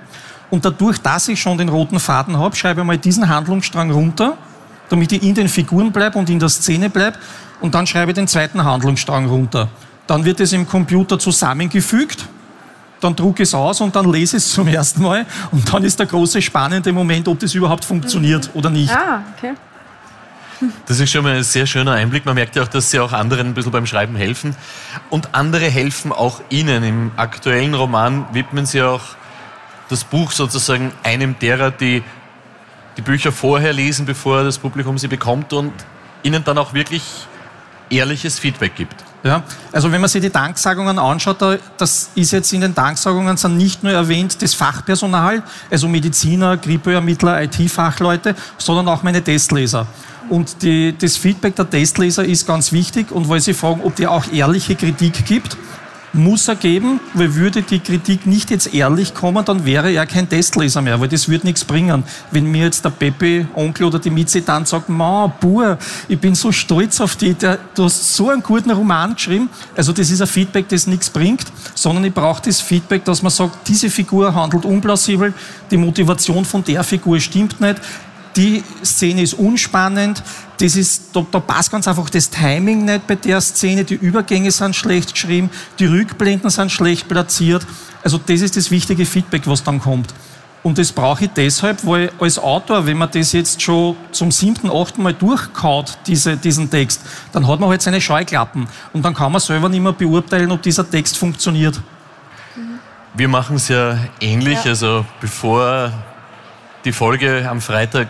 Und 0.50 0.64
dadurch, 0.64 0.98
dass 0.98 1.28
ich 1.28 1.40
schon 1.40 1.56
den 1.58 1.68
roten 1.68 2.00
Faden 2.00 2.36
habe, 2.36 2.56
schreibe 2.56 2.80
ich 2.80 2.86
mal 2.86 2.98
diesen 2.98 3.28
Handlungsstrang 3.28 3.90
runter, 3.90 4.36
damit 4.88 5.12
ich 5.12 5.22
in 5.22 5.34
den 5.34 5.48
Figuren 5.48 5.92
bleibe 5.92 6.18
und 6.18 6.28
in 6.28 6.38
der 6.38 6.48
Szene 6.48 6.90
bleibe. 6.90 7.18
Und 7.60 7.74
dann 7.74 7.86
schreibe 7.86 8.10
ich 8.10 8.16
den 8.16 8.26
zweiten 8.26 8.62
Handlungsstrang 8.64 9.26
runter. 9.26 9.68
Dann 10.06 10.24
wird 10.24 10.40
es 10.40 10.52
im 10.52 10.66
Computer 10.66 11.18
zusammengefügt. 11.18 12.26
Dann 13.00 13.14
drucke 13.14 13.44
ich 13.44 13.48
es 13.48 13.54
aus 13.54 13.80
und 13.80 13.94
dann 13.94 14.10
lese 14.10 14.36
ich 14.36 14.42
es 14.42 14.50
zum 14.52 14.66
ersten 14.66 15.02
Mal. 15.02 15.24
Und 15.52 15.72
dann 15.72 15.84
ist 15.84 15.98
der 15.98 16.06
große 16.06 16.42
spannende 16.42 16.92
Moment, 16.92 17.28
ob 17.28 17.38
das 17.38 17.54
überhaupt 17.54 17.84
funktioniert 17.84 18.50
oder 18.54 18.68
nicht. 18.68 18.92
Ah, 18.92 19.22
okay. 19.36 19.54
Das 20.86 21.00
ist 21.00 21.10
schon 21.10 21.22
mal 21.22 21.36
ein 21.36 21.42
sehr 21.42 21.66
schöner 21.66 21.92
Einblick. 21.92 22.26
Man 22.26 22.34
merkt 22.34 22.56
ja 22.56 22.62
auch, 22.62 22.68
dass 22.68 22.90
Sie 22.90 22.98
auch 22.98 23.12
anderen 23.12 23.48
ein 23.48 23.54
bisschen 23.54 23.72
beim 23.72 23.86
Schreiben 23.86 24.16
helfen. 24.16 24.54
Und 25.08 25.34
andere 25.34 25.66
helfen 25.66 26.12
auch 26.12 26.42
Ihnen. 26.50 26.84
Im 26.84 27.12
aktuellen 27.16 27.72
Roman 27.72 28.26
widmen 28.32 28.66
Sie 28.66 28.82
auch 28.82 29.00
das 29.90 30.04
Buch 30.04 30.30
sozusagen 30.30 30.92
einem 31.02 31.38
derer, 31.38 31.70
die 31.70 32.02
die 32.96 33.02
Bücher 33.02 33.32
vorher 33.32 33.72
lesen, 33.72 34.06
bevor 34.06 34.44
das 34.44 34.58
Publikum 34.58 34.98
sie 34.98 35.08
bekommt 35.08 35.52
und 35.52 35.72
ihnen 36.22 36.44
dann 36.44 36.58
auch 36.58 36.74
wirklich 36.74 37.02
ehrliches 37.88 38.38
Feedback 38.38 38.74
gibt. 38.74 38.96
Ja, 39.22 39.42
also 39.72 39.92
wenn 39.92 40.00
man 40.00 40.08
sich 40.08 40.22
die 40.22 40.30
Danksagungen 40.30 40.98
anschaut, 40.98 41.60
das 41.76 42.10
ist 42.14 42.30
jetzt 42.30 42.52
in 42.52 42.62
den 42.62 42.74
Danksagungen 42.74 43.36
sind 43.36 43.56
nicht 43.58 43.82
nur 43.82 43.92
erwähnt 43.92 44.40
das 44.40 44.54
Fachpersonal, 44.54 45.42
also 45.70 45.88
Mediziner, 45.88 46.56
Grippeermittler, 46.56 47.42
IT-Fachleute, 47.42 48.34
sondern 48.56 48.88
auch 48.88 49.02
meine 49.02 49.22
Testleser. 49.22 49.86
Und 50.30 50.62
die, 50.62 50.96
das 50.96 51.16
Feedback 51.16 51.56
der 51.56 51.68
Testleser 51.68 52.24
ist 52.24 52.46
ganz 52.46 52.72
wichtig 52.72 53.10
und 53.10 53.28
weil 53.28 53.40
sie 53.40 53.52
fragen, 53.52 53.82
ob 53.82 53.96
die 53.96 54.06
auch 54.06 54.32
ehrliche 54.32 54.74
Kritik 54.74 55.26
gibt 55.26 55.56
muss 56.12 56.48
er 56.48 56.56
geben, 56.56 57.00
weil 57.14 57.34
würde 57.34 57.62
die 57.62 57.78
Kritik 57.78 58.26
nicht 58.26 58.50
jetzt 58.50 58.74
ehrlich 58.74 59.14
kommen, 59.14 59.44
dann 59.44 59.64
wäre 59.64 59.92
er 59.92 60.06
kein 60.06 60.28
Testleser 60.28 60.82
mehr, 60.82 61.00
weil 61.00 61.08
das 61.08 61.28
würde 61.28 61.46
nichts 61.46 61.64
bringen. 61.64 62.02
Wenn 62.30 62.50
mir 62.50 62.64
jetzt 62.64 62.84
der 62.84 62.90
Pepe, 62.90 63.46
Onkel 63.54 63.86
oder 63.86 63.98
die 63.98 64.10
Mitzi 64.10 64.44
dann 64.44 64.66
sagt, 64.66 64.88
Ma, 64.88 65.26
Bur, 65.26 65.78
ich 66.08 66.18
bin 66.18 66.34
so 66.34 66.50
stolz 66.52 67.00
auf 67.00 67.16
dich, 67.16 67.36
der, 67.36 67.58
du 67.74 67.84
hast 67.84 68.16
so 68.16 68.30
einen 68.30 68.42
guten 68.42 68.70
Roman 68.70 69.14
geschrieben. 69.14 69.48
Also 69.76 69.92
das 69.92 70.10
ist 70.10 70.20
ein 70.20 70.26
Feedback, 70.26 70.68
das 70.68 70.86
nichts 70.86 71.10
bringt, 71.10 71.46
sondern 71.74 72.04
ich 72.04 72.12
brauche 72.12 72.42
das 72.42 72.60
Feedback, 72.60 73.04
dass 73.04 73.22
man 73.22 73.30
sagt, 73.30 73.68
diese 73.68 73.90
Figur 73.90 74.34
handelt 74.34 74.64
unplausibel, 74.64 75.32
die 75.70 75.76
Motivation 75.76 76.44
von 76.44 76.64
der 76.64 76.82
Figur 76.82 77.20
stimmt 77.20 77.60
nicht, 77.60 77.80
die 78.36 78.62
Szene 78.84 79.22
ist 79.22 79.34
unspannend, 79.34 80.22
das 80.58 80.76
ist, 80.76 81.10
da, 81.14 81.26
da, 81.30 81.40
passt 81.40 81.70
ganz 81.70 81.88
einfach 81.88 82.10
das 82.10 82.30
Timing 82.30 82.84
nicht 82.84 83.06
bei 83.06 83.14
der 83.14 83.40
Szene, 83.40 83.84
die 83.84 83.94
Übergänge 83.94 84.50
sind 84.50 84.76
schlecht 84.76 85.12
geschrieben, 85.12 85.50
die 85.78 85.86
Rückblenden 85.86 86.50
sind 86.50 86.70
schlecht 86.70 87.08
platziert. 87.08 87.66
Also 88.02 88.18
das 88.18 88.40
ist 88.40 88.56
das 88.56 88.70
wichtige 88.70 89.06
Feedback, 89.06 89.42
was 89.46 89.62
dann 89.62 89.80
kommt. 89.80 90.14
Und 90.62 90.76
das 90.76 90.92
brauche 90.92 91.24
ich 91.24 91.30
deshalb, 91.30 91.86
weil 91.86 92.12
als 92.20 92.38
Autor, 92.38 92.84
wenn 92.84 92.98
man 92.98 93.10
das 93.10 93.32
jetzt 93.32 93.62
schon 93.62 93.96
zum 94.12 94.30
siebten, 94.30 94.70
achten 94.70 95.02
Mal 95.02 95.14
durchkaut, 95.14 95.96
diese, 96.06 96.36
diesen 96.36 96.68
Text, 96.68 97.00
dann 97.32 97.48
hat 97.48 97.60
man 97.60 97.70
halt 97.70 97.80
seine 97.80 98.00
Scheuklappen. 98.00 98.68
Und 98.92 99.02
dann 99.02 99.14
kann 99.14 99.32
man 99.32 99.40
selber 99.40 99.70
nicht 99.70 99.80
mehr 99.80 99.92
beurteilen, 99.92 100.50
ob 100.50 100.60
dieser 100.60 100.88
Text 100.88 101.16
funktioniert. 101.16 101.80
Wir 103.14 103.28
machen 103.28 103.56
es 103.56 103.68
ja 103.68 103.98
ähnlich. 104.20 104.62
Ja. 104.64 104.70
Also 104.70 105.06
bevor 105.20 105.92
die 106.84 106.92
Folge 106.92 107.46
am 107.48 107.60
Freitag 107.60 108.08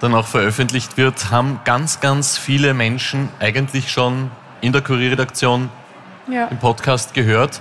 dann 0.00 0.14
auch 0.14 0.26
veröffentlicht 0.26 0.96
wird, 0.96 1.30
haben 1.30 1.60
ganz, 1.64 2.00
ganz 2.00 2.38
viele 2.38 2.74
Menschen 2.74 3.28
eigentlich 3.38 3.90
schon 3.90 4.30
in 4.60 4.72
der 4.72 4.82
Kurierredaktion 4.82 5.70
ja. 6.28 6.46
im 6.46 6.58
Podcast 6.58 7.14
gehört. 7.14 7.60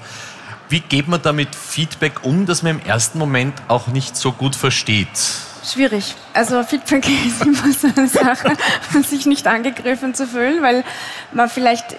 Wie 0.69 0.79
geht 0.79 1.07
man 1.07 1.21
damit 1.21 1.53
Feedback 1.55 2.23
um, 2.23 2.45
das 2.45 2.63
man 2.63 2.79
im 2.79 2.85
ersten 2.85 3.19
Moment 3.19 3.53
auch 3.67 3.87
nicht 3.87 4.15
so 4.15 4.31
gut 4.31 4.55
versteht? 4.55 5.09
Schwierig. 5.63 6.15
Also 6.33 6.63
Feedback 6.63 7.05
ist 7.25 7.45
immer 7.45 7.71
so 7.73 7.87
eine 7.95 8.07
Sache, 8.07 8.53
sich 9.03 9.25
nicht 9.25 9.47
angegriffen 9.47 10.13
zu 10.13 10.25
fühlen, 10.25 10.61
weil 10.61 10.83
man 11.33 11.49
vielleicht 11.49 11.95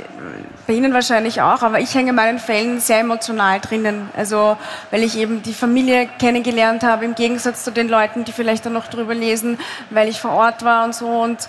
bei 0.66 0.74
Ihnen 0.74 0.94
wahrscheinlich 0.94 1.42
auch, 1.42 1.62
aber 1.62 1.80
ich 1.80 1.94
hänge 1.94 2.10
in 2.10 2.16
meinen 2.16 2.38
Fällen 2.38 2.80
sehr 2.80 3.00
emotional 3.00 3.60
drinnen. 3.60 4.08
Also, 4.16 4.56
weil 4.90 5.02
ich 5.02 5.18
eben 5.18 5.42
die 5.42 5.54
Familie 5.54 6.08
kennengelernt 6.18 6.82
habe, 6.82 7.04
im 7.04 7.14
Gegensatz 7.14 7.64
zu 7.64 7.72
den 7.72 7.88
Leuten, 7.88 8.24
die 8.24 8.32
vielleicht 8.32 8.64
dann 8.64 8.72
noch 8.72 8.86
drüber 8.86 9.14
lesen, 9.14 9.58
weil 9.90 10.08
ich 10.08 10.20
vor 10.20 10.32
Ort 10.32 10.64
war 10.64 10.84
und 10.84 10.94
so. 10.94 11.08
Und 11.08 11.48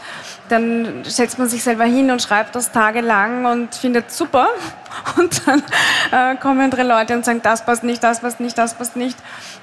dann 0.50 1.04
setzt 1.04 1.38
man 1.40 1.48
sich 1.48 1.64
selber 1.64 1.86
hin 1.86 2.12
und 2.12 2.22
schreibt 2.22 2.56
das 2.56 2.72
tagelang 2.72 3.46
und 3.46 3.76
findet 3.76 4.12
super. 4.12 4.48
Und 5.18 5.42
dann 5.48 5.64
äh, 6.12 6.36
kommen 6.36 6.62
andere 6.62 6.84
Leute 6.84 7.16
und 7.16 7.26
sagen, 7.26 7.42
das 7.42 7.66
passt 7.66 7.84
nicht, 7.84 8.04
das 8.04 8.20
passt 8.20 8.40
nicht, 8.40 8.56
das 8.56 8.76
passt 8.76 8.96
nicht. 8.96 9.18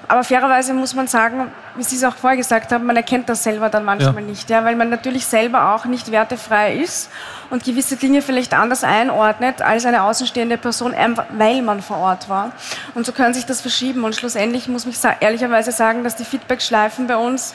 Aber 0.09 0.25
fairerweise 0.25 0.73
muss 0.73 0.93
man 0.93 1.07
sagen, 1.07 1.49
wie 1.77 1.83
Sie 1.83 1.95
es 1.95 2.03
auch 2.03 2.15
vorher 2.15 2.35
gesagt 2.35 2.73
haben, 2.73 2.85
man 2.85 2.97
erkennt 2.97 3.10
das 3.29 3.43
selber 3.43 3.69
dann 3.69 3.85
manchmal 3.85 4.15
ja. 4.15 4.21
nicht, 4.21 4.49
ja, 4.49 4.63
weil 4.65 4.75
man 4.75 4.89
natürlich 4.89 5.25
selber 5.25 5.73
auch 5.73 5.85
nicht 5.85 6.11
wertefrei 6.11 6.75
ist 6.75 7.09
und 7.49 7.63
gewisse 7.63 7.95
Dinge 7.95 8.21
vielleicht 8.21 8.53
anders 8.53 8.83
einordnet 8.83 9.61
als 9.61 9.85
eine 9.85 10.03
außenstehende 10.03 10.57
Person, 10.57 10.93
weil 11.37 11.61
man 11.61 11.81
vor 11.81 11.97
Ort 11.97 12.29
war. 12.29 12.51
Und 12.95 13.05
so 13.05 13.11
kann 13.11 13.33
sich 13.33 13.45
das 13.45 13.61
verschieben. 13.61 14.03
Und 14.03 14.15
schlussendlich 14.15 14.67
muss 14.67 14.85
ich 14.85 14.97
ehrlicherweise 15.19 15.71
sagen, 15.71 16.03
dass 16.03 16.15
die 16.15 16.25
Feedback-Schleifen 16.25 17.07
bei 17.07 17.17
uns 17.17 17.53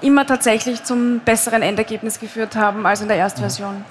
immer 0.00 0.26
tatsächlich 0.26 0.84
zum 0.84 1.20
besseren 1.20 1.62
Endergebnis 1.62 2.20
geführt 2.20 2.56
haben 2.56 2.86
als 2.86 3.00
in 3.00 3.08
der 3.08 3.16
Erstversion. 3.16 3.84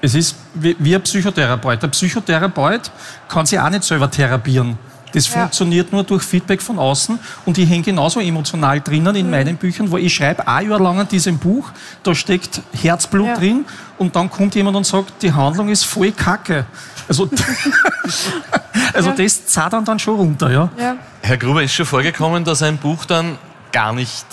Es 0.00 0.14
ist 0.14 0.36
wie 0.54 0.94
ein 0.94 1.02
Psychotherapeut. 1.02 1.82
Der 1.82 1.88
Psychotherapeut 1.88 2.90
kann 3.28 3.46
sich 3.46 3.58
auch 3.58 3.70
nicht 3.70 3.84
selber 3.84 4.10
therapieren. 4.10 4.78
Das 5.14 5.28
ja. 5.28 5.40
funktioniert 5.40 5.92
nur 5.92 6.02
durch 6.02 6.24
Feedback 6.24 6.60
von 6.60 6.78
außen 6.78 7.18
und 7.46 7.56
ich 7.56 7.68
hänge 7.68 7.84
genauso 7.84 8.20
emotional 8.20 8.80
drinnen 8.80 9.14
in 9.14 9.26
mhm. 9.26 9.30
meinen 9.30 9.56
Büchern, 9.56 9.90
wo 9.90 9.96
ich 9.96 10.12
schreibe 10.12 10.46
ein 10.46 10.68
Jahr 10.68 10.80
lang 10.80 10.98
an 10.98 11.08
diesem 11.08 11.38
Buch, 11.38 11.70
da 12.02 12.14
steckt 12.14 12.60
Herzblut 12.72 13.28
ja. 13.28 13.36
drin 13.36 13.64
und 13.96 14.16
dann 14.16 14.28
kommt 14.28 14.56
jemand 14.56 14.76
und 14.76 14.84
sagt, 14.84 15.22
die 15.22 15.32
Handlung 15.32 15.68
ist 15.68 15.84
voll 15.84 16.10
Kacke. 16.10 16.66
Also, 17.08 17.30
also 18.92 19.10
ja. 19.10 19.14
das 19.14 19.46
zahlt 19.46 19.72
dann, 19.72 19.84
dann 19.84 19.98
schon 20.00 20.16
runter. 20.16 20.50
Ja. 20.50 20.96
Herr 21.22 21.36
Gruber, 21.36 21.62
ist 21.62 21.74
schon 21.74 21.86
vorgekommen, 21.86 22.44
dass 22.44 22.62
ein 22.62 22.76
Buch 22.76 23.04
dann 23.04 23.38
gar 23.70 23.92
nicht 23.92 24.26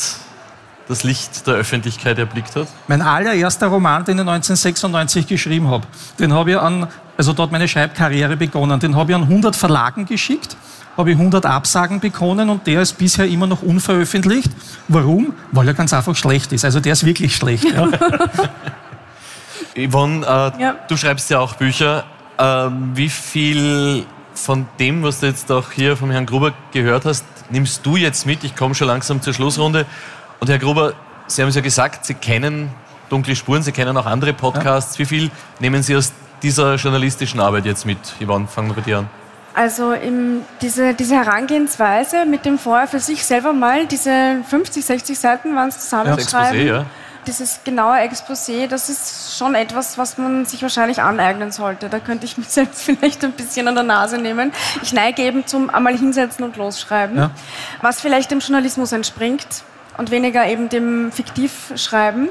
das 0.91 1.04
Licht 1.04 1.47
der 1.47 1.56
Öffentlichkeit 1.56 2.19
erblickt 2.19 2.56
hat? 2.56 2.67
Mein 2.88 3.01
allererster 3.01 3.67
Roman, 3.67 4.04
den 4.06 4.17
ich 4.17 4.27
1996 4.27 5.25
geschrieben 5.25 5.69
habe, 5.69 5.88
den 6.19 6.34
habe 6.34 6.51
ich 6.51 6.58
an, 6.58 6.88
also 7.17 7.34
dort 7.34 7.51
meine 7.51 7.67
Schreibkarriere 7.67 8.38
begonnen, 8.38 8.80
den 8.80 8.95
habe 8.95 9.12
ich 9.12 9.15
an 9.15 9.23
100 9.23 9.56
Verlagen 9.56 10.06
geschickt 10.06 10.56
habe 10.97 11.12
ich 11.12 11.17
100 11.17 11.45
Absagen 11.45 12.01
bekommen 12.01 12.49
und 12.49 12.67
der 12.67 12.82
ist 12.82 12.97
bisher 12.97 13.25
immer 13.25 13.47
noch 13.47 13.62
unveröffentlicht. 13.62 14.51
Warum? 14.89 15.34
Weil 15.51 15.69
er 15.69 15.73
ganz 15.73 15.93
einfach 15.93 16.15
schlecht 16.15 16.51
ist. 16.51 16.65
Also 16.65 16.82
der 16.82 16.93
ist 16.93 17.06
wirklich 17.06 17.34
schlecht. 17.36 17.63
Ja. 17.63 17.88
Yvonne, 19.88 20.25
äh, 20.25 20.62
ja. 20.62 20.75
du 20.89 20.97
schreibst 20.97 21.30
ja 21.30 21.39
auch 21.39 21.54
Bücher. 21.56 22.04
Äh, 22.38 22.43
wie 22.93 23.08
viel 23.08 24.06
von 24.34 24.67
dem, 24.80 25.01
was 25.04 25.21
du 25.21 25.27
jetzt 25.27 25.51
auch 25.51 25.71
hier 25.71 25.95
vom 25.95 26.12
Herrn 26.12 26.25
Gruber 26.25 26.54
gehört 26.71 27.06
hast, 27.06 27.25
nimmst 27.49 27.86
du 27.86 27.95
jetzt 27.95 28.25
mit? 28.25 28.43
Ich 28.43 28.56
komme 28.56 28.75
schon 28.75 28.88
langsam 28.88 29.21
zur 29.21 29.34
Schlussrunde. 29.34 29.86
Und 30.41 30.49
Herr 30.49 30.58
Gruber, 30.58 30.93
Sie 31.27 31.39
haben 31.43 31.49
es 31.49 31.56
ja 31.56 31.62
gesagt, 31.62 32.04
Sie 32.04 32.15
kennen 32.15 32.71
Dunkle 33.10 33.36
Spuren, 33.36 33.62
Sie 33.62 33.71
kennen 33.71 33.95
auch 33.95 34.08
andere 34.08 34.34
Podcasts. 34.34 34.95
Ja. 34.95 34.99
Wie 35.01 35.06
viel 35.06 35.32
nehmen 35.60 35.84
Sie 35.84 35.95
aus 35.95 36.13
dieser 36.41 36.75
journalistischen 36.77 37.39
Arbeit 37.39 37.65
jetzt 37.65 37.86
mit? 37.86 37.99
Yvonne, 38.19 38.47
fangen 38.47 38.69
wir 38.69 38.73
bei 38.73 38.82
dir 38.82 38.97
an. 38.97 39.10
Also 39.54 39.93
diese, 40.60 40.95
diese 40.95 41.13
Herangehensweise 41.13 42.25
mit 42.25 42.45
dem 42.45 42.58
vorher 42.58 42.88
für 42.88 42.99
sich 42.99 43.23
selber 43.23 43.54
mal 43.54 43.86
diese 43.86 44.38
50, 44.49 44.84
60 44.84 45.19
Seiten 45.19 45.56
waren 45.56 45.69
es 45.69 45.82
zusammenschreiben. 45.82 46.65
Ja, 46.65 46.73
Exposé, 46.73 46.80
ja. 46.80 46.86
Dieses 47.27 47.60
genaue 47.63 47.97
Exposé, 47.97 48.65
das 48.67 48.89
ist 48.89 49.38
schon 49.38 49.54
etwas, 49.54 49.99
was 49.99 50.17
man 50.17 50.45
sich 50.45 50.63
wahrscheinlich 50.63 51.04
aneignen 51.04 51.51
sollte. 51.51 51.88
Da 51.88 51.99
könnte 51.99 52.25
ich 52.25 52.39
mich 52.39 52.47
selbst 52.49 52.82
vielleicht 52.82 53.23
ein 53.23 53.34
bisschen 53.34 53.67
an 53.67 53.75
der 53.75 53.84
Nase 53.84 54.17
nehmen. 54.17 54.51
Ich 54.82 54.91
neige 54.91 55.21
eben 55.21 55.45
zum 55.45 55.69
einmal 55.69 55.95
hinsetzen 55.95 56.43
und 56.43 56.58
losschreiben, 56.58 57.15
ja. 57.15 57.30
was 57.84 58.01
vielleicht 58.01 58.32
dem 58.32 58.39
Journalismus 58.39 58.91
entspringt 58.91 59.45
und 59.97 60.12
weniger 60.12 60.45
eben 60.47 60.69
dem 60.69 61.12
Fiktivschreiben. 61.12 62.30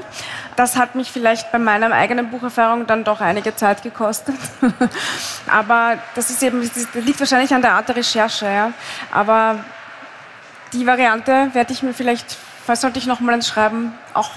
Das 0.55 0.77
hat 0.77 0.95
mich 0.95 1.11
vielleicht 1.11 1.51
bei 1.51 1.59
meiner 1.59 1.91
eigenen 1.91 2.29
Bucherfahrung 2.29 2.87
dann 2.87 3.03
doch 3.03 3.21
einige 3.21 3.55
Zeit 3.55 3.83
gekostet. 3.83 4.35
Aber 5.47 5.97
das 6.15 6.29
ist 6.29 6.43
eben, 6.43 6.61
das 6.61 6.87
liegt 6.93 7.19
wahrscheinlich 7.19 7.53
an 7.53 7.61
der 7.61 7.73
Art 7.73 7.87
der 7.87 7.95
Recherche. 7.95 8.45
Ja. 8.45 8.73
Aber 9.11 9.63
die 10.73 10.85
Variante 10.85 11.49
werde 11.53 11.73
ich 11.73 11.83
mir 11.83 11.93
vielleicht, 11.93 12.37
falls 12.65 12.81
sollte 12.81 12.99
ich 12.99 13.05
nochmal 13.05 13.35
ins 13.35 13.47
Schreiben, 13.47 13.93
auch 14.13 14.31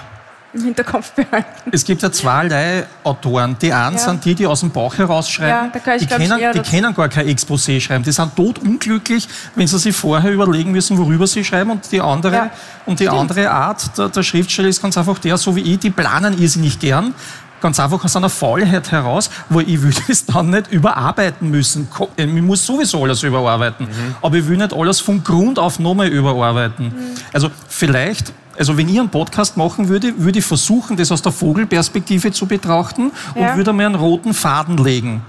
im 0.55 0.63
Hinterkopf 0.63 1.11
behalten. 1.11 1.69
Es 1.71 1.83
gibt 1.83 2.01
ja 2.01 2.11
zweierlei 2.11 2.85
Autoren. 3.03 3.57
Die 3.61 3.71
einen 3.71 3.97
ja. 3.97 4.01
sind 4.01 4.23
die, 4.25 4.35
die 4.35 4.47
aus 4.47 4.61
dem 4.61 4.71
Bauch 4.71 4.97
herausschreiben. 4.97 5.49
Ja, 5.49 5.69
da 5.71 5.79
kann 5.79 5.97
ich, 5.97 6.07
die, 6.07 6.07
kennen, 6.07 6.39
ich, 6.39 6.61
die 6.61 6.69
kennen 6.69 6.93
gar 6.93 7.09
kein 7.09 7.27
Exposé 7.27 7.79
schreiben. 7.79 8.03
Die 8.03 8.11
sind 8.11 8.35
totunglücklich, 8.35 9.27
wenn 9.55 9.67
sie 9.67 9.77
sich 9.77 9.95
vorher 9.95 10.31
überlegen 10.31 10.71
müssen, 10.71 10.97
worüber 10.97 11.27
sie 11.27 11.43
schreiben. 11.43 11.71
Und 11.71 11.91
die 11.91 12.01
andere, 12.01 12.35
ja. 12.35 12.51
und 12.85 12.99
die 12.99 13.09
andere 13.09 13.51
Art 13.51 13.97
der, 13.97 14.09
der 14.09 14.23
Schriftsteller 14.23 14.69
ist 14.69 14.81
ganz 14.81 14.97
einfach 14.97 15.19
der, 15.19 15.37
so 15.37 15.55
wie 15.55 15.61
ich, 15.61 15.79
die 15.79 15.89
planen 15.89 16.39
irrsinnig 16.41 16.79
gern 16.79 17.13
ganz 17.61 17.79
einfach 17.79 18.03
aus 18.03 18.15
einer 18.15 18.29
Faulheit 18.29 18.91
heraus, 18.91 19.31
wo 19.49 19.59
ich 19.59 19.81
würde 19.81 19.99
es 20.09 20.25
dann 20.27 20.51
nicht 20.51 20.71
überarbeiten 20.71 21.49
müssen. 21.49 21.87
Ich 22.15 22.27
muss 22.27 22.63
sowieso 22.63 23.03
alles 23.03 23.23
überarbeiten, 23.23 23.87
mhm. 23.87 24.15
aber 24.21 24.35
ich 24.35 24.47
will 24.47 24.57
nicht 24.57 24.71
alles 24.71 24.99
von 24.99 25.23
Grund 25.23 25.57
auf 25.57 25.79
nochmal 25.79 26.09
überarbeiten. 26.09 26.87
Mhm. 26.87 26.93
Also 27.33 27.49
vielleicht 27.67 28.33
also 28.57 28.77
wenn 28.77 28.87
ich 28.89 28.99
einen 28.99 29.09
Podcast 29.09 29.57
machen 29.57 29.89
würde, 29.89 30.13
würde 30.17 30.39
ich 30.39 30.45
versuchen, 30.45 30.95
das 30.97 31.11
aus 31.11 31.21
der 31.21 31.31
Vogelperspektive 31.31 32.31
zu 32.31 32.45
betrachten 32.45 33.11
ja. 33.35 33.51
und 33.51 33.57
würde 33.57 33.73
mir 33.73 33.85
einen 33.85 33.95
roten 33.95 34.33
Faden 34.33 34.77
legen. 34.77 35.21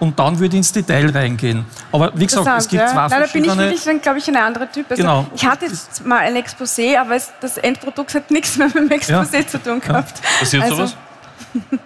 Und 0.00 0.18
dann 0.18 0.38
würde 0.38 0.56
ich 0.56 0.58
ins 0.58 0.72
Detail 0.72 1.10
reingehen. 1.10 1.64
Aber 1.92 2.12
wie 2.14 2.26
gesagt, 2.26 2.46
es 2.58 2.68
gibt 2.68 2.82
ja. 2.82 2.88
zwei 2.88 3.08
Nein, 3.08 3.20
da 3.22 3.26
bin 3.26 3.44
ich 3.44 3.56
wirklich, 3.56 4.02
glaube 4.02 4.18
ich, 4.18 4.28
ein 4.28 4.36
anderer 4.36 4.70
Typ. 4.70 4.86
Also 4.90 5.02
genau. 5.02 5.26
Ich 5.34 5.46
hatte 5.46 5.66
jetzt 5.66 6.04
mal 6.04 6.18
ein 6.18 6.34
Exposé, 6.36 6.98
aber 6.98 7.14
es, 7.14 7.32
das 7.40 7.56
Endprodukt 7.58 8.14
hat 8.14 8.30
nichts 8.30 8.56
mehr 8.56 8.66
mit 8.66 8.76
dem 8.76 8.88
Exposé 8.88 9.36
ja. 9.36 9.46
zu 9.46 9.62
tun 9.62 9.80
gehabt. 9.80 10.18
Ja. 10.18 10.38
Passiert 10.40 10.62
also. 10.64 10.76
sowas? 10.76 10.96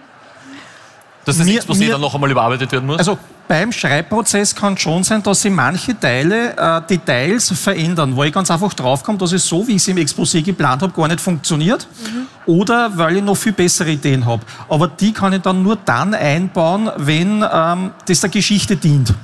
Dass 1.25 1.37
das 1.37 1.45
mir, 1.45 1.61
Exposé 1.61 1.79
mir, 1.79 1.91
dann 1.91 2.01
noch 2.01 2.15
einmal 2.15 2.31
überarbeitet 2.31 2.71
werden 2.71 2.87
muss? 2.87 2.97
Also 2.97 3.19
beim 3.49 3.71
Schreibprozess 3.71 4.53
kann 4.53 4.77
schon 4.77 5.03
sein, 5.03 5.23
dass 5.23 5.41
sie 5.41 5.49
manche 5.49 5.99
Teile, 5.99 6.55
äh, 6.55 6.81
Details 6.87 7.51
verändern, 7.51 8.15
wo 8.15 8.23
ich 8.23 8.31
ganz 8.31 8.51
einfach 8.51 8.75
draufkomme, 8.75 9.17
dass 9.17 9.31
es 9.31 9.45
so, 9.47 9.67
wie 9.67 9.71
ich 9.71 9.81
es 9.81 9.87
im 9.87 9.97
Exposé 9.97 10.43
geplant 10.43 10.83
habe, 10.83 10.93
gar 10.93 11.07
nicht 11.07 11.19
funktioniert. 11.19 11.87
Mhm. 12.03 12.27
Oder 12.45 12.95
weil 12.95 13.17
ich 13.17 13.23
noch 13.23 13.35
viel 13.35 13.53
bessere 13.53 13.89
Ideen 13.89 14.27
habe. 14.27 14.43
Aber 14.69 14.87
die 14.87 15.11
kann 15.13 15.33
ich 15.33 15.41
dann 15.41 15.63
nur 15.63 15.77
dann 15.77 16.13
einbauen, 16.13 16.91
wenn 16.97 17.43
ähm, 17.51 17.89
das 18.05 18.19
der 18.19 18.29
Geschichte 18.29 18.75
dient. 18.75 19.15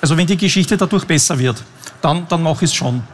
Also 0.00 0.16
wenn 0.16 0.26
die 0.26 0.36
Geschichte 0.36 0.76
dadurch 0.76 1.04
besser 1.04 1.38
wird, 1.38 1.62
dann, 2.00 2.26
dann 2.28 2.42
mache 2.42 2.64
ich 2.64 2.72
es 2.72 2.74
schon. 2.74 3.04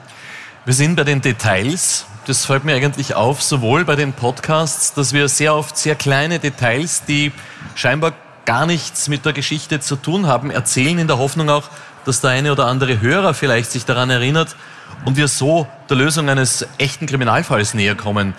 Wir 0.65 0.73
sind 0.73 0.97
bei 0.97 1.05
den 1.05 1.21
Details. 1.21 2.07
Das 2.27 2.47
fällt 2.47 2.65
mir 2.65 2.75
eigentlich 2.75 3.15
auf, 3.15 3.43
sowohl 3.43 3.85
bei 3.85 3.97
den 3.97 4.15
Podcasts, 4.15 4.95
dass 4.95 5.13
wir 5.13 5.29
sehr 5.29 5.55
oft 5.55 5.77
sehr 5.77 5.95
kleine 5.95 6.39
Details, 6.39 7.03
die 7.07 7.33
scheinbar 7.75 8.15
gar 8.49 8.65
nichts 8.65 9.09
mit 9.09 9.27
der 9.27 9.35
Geschichte 9.35 9.79
zu 9.79 9.95
tun 9.95 10.27
haben, 10.27 10.51
erzählen 10.51 10.99
in 10.99 11.07
der 11.07 11.19
Hoffnung 11.19 11.51
auch, 11.51 11.69
dass 12.07 12.23
der 12.23 12.31
eine 12.31 12.51
oder 12.51 12.65
andere 12.65 13.03
Hörer 13.03 13.35
vielleicht 13.35 13.71
sich 13.71 13.85
daran 13.85 14.09
erinnert 14.09 14.57
und 15.05 15.19
wir 15.19 15.29
so 15.29 15.69
der 15.91 15.99
Lösung 15.99 16.31
eines 16.31 16.67
echten 16.79 17.05
Kriminalfalls 17.05 17.75
näher 17.75 17.95
kommen. 17.95 18.33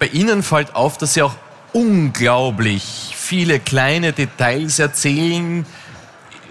Bei 0.00 0.06
Ihnen 0.08 0.42
fällt 0.42 0.74
auf, 0.74 0.98
dass 0.98 1.14
Sie 1.14 1.22
auch 1.22 1.36
unglaublich 1.72 3.12
viele 3.14 3.60
kleine 3.60 4.12
Details 4.12 4.80
erzählen. 4.80 5.64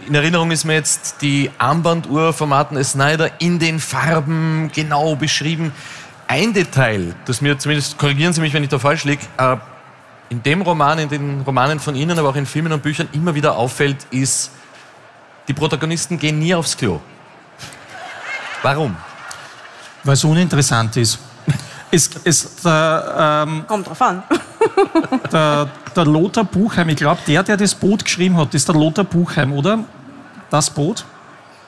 In 0.08 0.16
Erinnerung 0.16 0.52
ist 0.52 0.64
mir 0.64 0.76
jetzt 0.76 1.22
die 1.22 1.52
Armbanduhr 1.58 2.32
von 2.32 2.48
Martin 2.48 2.78
S. 2.78 2.94
Snyder 2.94 3.32
in 3.42 3.60
den 3.60 3.82
Farben 3.82 4.72
genau 4.74 5.18
beschrieben. 5.18 5.74
Ein 6.30 6.54
Detail, 6.54 7.16
das 7.26 7.42
mir 7.42 7.60
zumindest, 7.60 7.98
korrigieren 7.98 8.32
Sie 8.32 8.40
mich, 8.40 8.54
wenn 8.54 8.64
ich 8.64 8.70
da 8.70 8.80
falsch 8.80 9.04
liege, 9.04 9.24
äh, 9.38 9.58
in 10.32 10.42
dem 10.42 10.62
Roman, 10.62 10.98
in 10.98 11.10
den 11.10 11.42
Romanen 11.42 11.80
von 11.82 11.94
Ihnen, 11.94 12.18
aber 12.18 12.30
auch 12.30 12.36
in 12.38 12.46
Filmen 12.46 12.72
und 12.72 12.82
Büchern 12.82 13.10
immer 13.12 13.36
wieder 13.36 13.58
auffällt, 13.58 14.08
ist, 14.12 14.52
die 15.50 15.54
Protagonisten 15.54 16.18
gehen 16.18 16.40
nie 16.40 16.56
aufs 16.56 16.78
Klo. 16.78 17.02
Warum? 18.62 18.96
Weil 20.06 20.14
es 20.14 20.24
uninteressant 20.24 20.96
ist. 20.96 21.20
Es, 21.92 22.10
es, 22.24 22.56
der, 22.64 23.44
ähm, 23.46 23.66
Kommt 23.68 23.90
drauf 23.90 24.02
an. 24.02 24.24
der, 25.34 25.68
der 25.94 26.06
Lothar 26.06 26.46
Buchheim, 26.46 26.88
ich 26.88 26.96
glaube, 26.96 27.20
der, 27.28 27.44
der 27.44 27.58
das 27.58 27.76
Boot 27.76 28.06
geschrieben 28.06 28.38
hat, 28.38 28.54
ist 28.54 28.66
der 28.70 28.76
Lothar 28.76 29.04
Buchheim, 29.04 29.52
oder? 29.52 29.80
Das 30.50 30.70
Boot? 30.70 31.04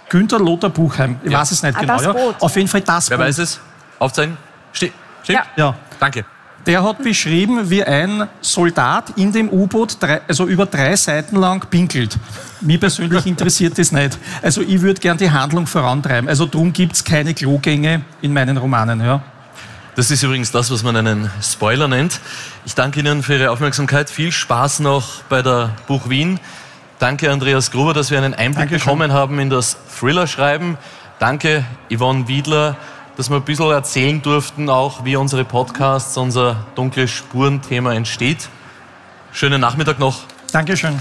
Günther 0.08 0.39
Lothar 0.39 0.69
Buchheim. 0.69 1.19
Ich 1.26 1.32
ja. 1.32 1.39
weiß 1.39 1.52
es 1.52 1.63
nicht 1.63 1.76
ah, 1.76 1.82
genau. 1.82 2.02
Ja. 2.02 2.15
Auf 2.39 2.56
jeden 2.56 2.69
Fall 2.69 2.80
das 2.80 3.10
Wer 3.10 3.17
Boot. 3.17 3.26
Wer 3.26 3.28
weiß 3.28 3.38
es? 3.39 3.60
Aufzeigen? 3.99 4.38
Ste 4.71 4.91
stimmt? 5.21 5.39
Ja. 5.58 5.65
ja. 5.65 5.76
Danke. 5.99 6.23
Der 6.65 6.84
hat 6.84 7.04
beschrieben, 7.04 7.69
wie 7.69 7.84
ein 7.84 8.28
Soldat 8.39 9.17
in 9.17 9.34
dem 9.34 9.49
U-Boot 9.49 9.97
also 10.28 10.47
über 10.47 10.65
drei 10.65 10.95
Seiten 10.95 11.36
lang 11.36 11.65
pinkelt. 11.69 12.17
Mir 12.62 12.80
persönlich 12.80 13.26
interessiert 13.26 13.78
das 13.78 13.91
nicht. 13.91 14.17
Also 14.41 14.62
ich 14.62 14.82
würde 14.82 15.02
gern 15.02 15.17
die 15.17 15.30
Handlung 15.30 15.67
vorantreiben. 15.67 16.30
Also 16.30 16.45
darum 16.45 16.71
gibt 16.71 16.95
es 16.95 17.04
keine 17.04 17.34
Klogänge 17.34 18.04
in 18.21 18.32
meinen 18.32 18.56
Romanen. 18.56 19.02
Ja. 19.02 19.21
Das 19.95 20.10
ist 20.10 20.23
übrigens 20.23 20.52
das, 20.52 20.71
was 20.71 20.84
man 20.84 20.95
einen 20.95 21.30
Spoiler 21.41 21.88
nennt. 21.89 22.21
Ich 22.65 22.76
danke 22.76 23.02
Ihnen 23.02 23.23
für 23.23 23.36
Ihre 23.36 23.52
Aufmerksamkeit. 23.52 24.10
Viel 24.10 24.32
Spaß 24.32 24.80
noch 24.80 25.21
bei 25.30 25.41
der 25.41 25.71
Buch 25.88 26.10
Wien. 26.10 26.39
Danke 26.97 27.30
Andreas 27.30 27.71
Gruber, 27.71 27.93
dass 27.93 28.10
wir 28.10 28.17
einen 28.17 28.34
Einblick 28.34 28.69
Dankeschön. 28.69 28.80
bekommen 28.80 29.12
haben 29.12 29.38
in 29.39 29.49
das 29.49 29.78
Thriller-Schreiben. 29.99 30.78
Danke 31.19 31.65
Yvonne 31.93 32.28
Wiedler 32.28 32.78
dass 33.17 33.30
wir 33.30 33.38
ein 33.38 33.43
bisschen 33.43 33.71
erzählen 33.71 34.21
durften, 34.21 34.69
auch 34.69 35.06
wie 35.06 35.15
unsere 35.15 35.45
Podcasts, 35.45 36.17
unser 36.17 36.65
dunkle 36.76 37.08
Spuren-Thema 37.08 37.93
entsteht. 37.93 38.49
Schönen 39.32 39.62
Nachmittag 39.62 39.99
noch. 39.99 40.21
Dankeschön. 40.52 40.99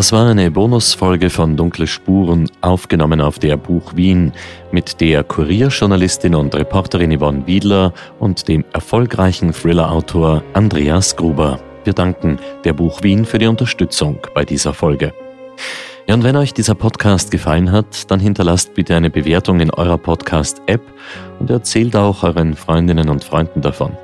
Das 0.00 0.12
war 0.12 0.26
eine 0.30 0.50
Bonusfolge 0.50 1.28
von 1.28 1.58
Dunkle 1.58 1.86
Spuren, 1.86 2.50
aufgenommen 2.62 3.20
auf 3.20 3.38
der 3.38 3.58
Buch 3.58 3.94
Wien 3.96 4.32
mit 4.72 4.98
der 5.02 5.22
Kurierjournalistin 5.22 6.34
und 6.34 6.54
Reporterin 6.54 7.18
Yvonne 7.18 7.46
Wiedler 7.46 7.92
und 8.18 8.48
dem 8.48 8.64
erfolgreichen 8.72 9.52
Thriller-Autor 9.52 10.42
Andreas 10.54 11.16
Gruber. 11.16 11.60
Wir 11.84 11.92
danken 11.92 12.38
der 12.64 12.72
Buch 12.72 13.02
Wien 13.02 13.26
für 13.26 13.38
die 13.38 13.46
Unterstützung 13.46 14.16
bei 14.32 14.46
dieser 14.46 14.72
Folge. 14.72 15.12
Ja, 16.06 16.14
und 16.14 16.24
wenn 16.24 16.36
euch 16.36 16.54
dieser 16.54 16.74
Podcast 16.74 17.30
gefallen 17.30 17.70
hat, 17.70 18.10
dann 18.10 18.20
hinterlasst 18.20 18.72
bitte 18.72 18.96
eine 18.96 19.10
Bewertung 19.10 19.60
in 19.60 19.70
eurer 19.70 19.98
Podcast-App 19.98 20.80
und 21.40 21.50
erzählt 21.50 21.94
auch 21.94 22.22
euren 22.22 22.56
Freundinnen 22.56 23.10
und 23.10 23.22
Freunden 23.22 23.60
davon. 23.60 23.98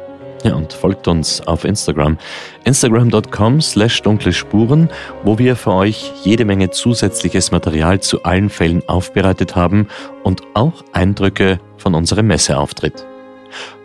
Und 0.55 0.73
folgt 0.73 1.09
uns 1.09 1.41
auf 1.47 1.65
Instagram. 1.65 2.19
Instagram.com 2.65 3.61
slash 3.61 4.03
dunkle 4.03 4.33
Spuren, 4.33 4.89
wo 5.25 5.39
wir 5.39 5.57
für 5.57 5.73
euch 5.73 6.13
jede 6.23 6.45
Menge 6.45 6.71
zusätzliches 6.71 7.51
Material 7.51 8.01
zu 8.01 8.23
allen 8.23 8.51
Fällen 8.51 8.87
aufbereitet 8.89 9.57
haben 9.57 9.89
und 10.25 10.43
auch 10.55 10.85
Eindrücke 10.93 11.61
von 11.79 11.95
unserem 11.95 12.27
Messeauftritt. 12.29 13.07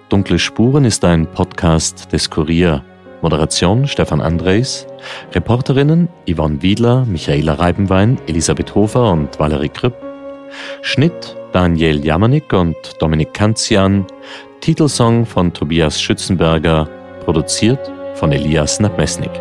Dunkle 0.10 0.40
Spuren 0.40 0.86
ist 0.86 1.06
ein 1.06 1.26
Podcast 1.26 2.12
des 2.12 2.30
Kurier. 2.30 2.84
Moderation 3.22 3.88
Stefan 3.88 4.20
Andres, 4.20 4.88
Reporterinnen 5.34 6.10
Yvonne 6.28 6.62
Wiedler, 6.62 7.06
Michaela 7.06 7.54
Reibenwein, 7.54 8.20
Elisabeth 8.28 8.74
Hofer 8.74 9.12
und 9.12 9.40
Valerie 9.40 9.70
Kripp, 9.70 9.94
Schnitt 10.82 11.36
Daniel 11.52 12.04
Jamanik 12.06 12.54
und 12.54 12.76
Dominik 13.00 13.34
Kanzian, 13.34 14.06
Titelsong 14.62 15.26
von 15.26 15.52
Tobias 15.52 16.00
Schützenberger, 16.00 16.88
produziert 17.26 17.92
von 18.14 18.32
Elias 18.32 18.80
Nabmesnik. 18.80 19.32